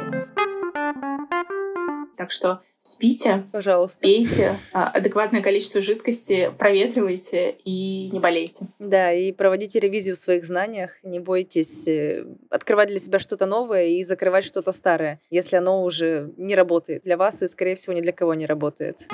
Так 2.20 2.32
что 2.32 2.60
спите, 2.82 3.48
пожалуйста, 3.50 4.02
пейте 4.02 4.54
а, 4.74 4.90
адекватное 4.90 5.40
количество 5.40 5.80
жидкости, 5.80 6.52
проветривайте 6.58 7.52
и 7.64 8.10
не 8.10 8.20
болейте. 8.20 8.66
Да, 8.78 9.10
и 9.10 9.32
проводите 9.32 9.80
ревизию 9.80 10.14
в 10.14 10.18
своих 10.18 10.44
знаниях, 10.44 11.02
не 11.02 11.18
бойтесь 11.18 11.88
э, 11.88 12.26
открывать 12.50 12.88
для 12.88 12.98
себя 12.98 13.18
что-то 13.18 13.46
новое 13.46 13.86
и 13.86 14.04
закрывать 14.04 14.44
что-то 14.44 14.72
старое, 14.72 15.18
если 15.30 15.56
оно 15.56 15.82
уже 15.82 16.34
не 16.36 16.54
работает 16.54 17.04
для 17.04 17.16
вас 17.16 17.42
и, 17.42 17.48
скорее 17.48 17.74
всего, 17.74 17.94
ни 17.94 18.02
для 18.02 18.12
кого 18.12 18.34
не 18.34 18.44
работает. 18.44 19.08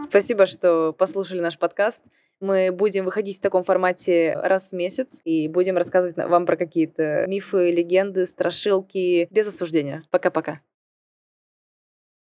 Спасибо, 0.00 0.46
что 0.46 0.92
послушали 0.92 1.38
наш 1.38 1.56
подкаст. 1.56 2.02
Мы 2.40 2.72
будем 2.72 3.04
выходить 3.04 3.38
в 3.38 3.40
таком 3.40 3.62
формате 3.62 4.36
раз 4.42 4.70
в 4.70 4.72
месяц 4.72 5.20
и 5.24 5.46
будем 5.46 5.76
рассказывать 5.76 6.16
вам 6.16 6.46
про 6.46 6.56
какие-то 6.56 7.26
мифы, 7.28 7.70
легенды, 7.70 8.26
страшилки 8.26 9.28
без 9.30 9.46
осуждения. 9.46 10.02
Пока-пока. 10.10 10.58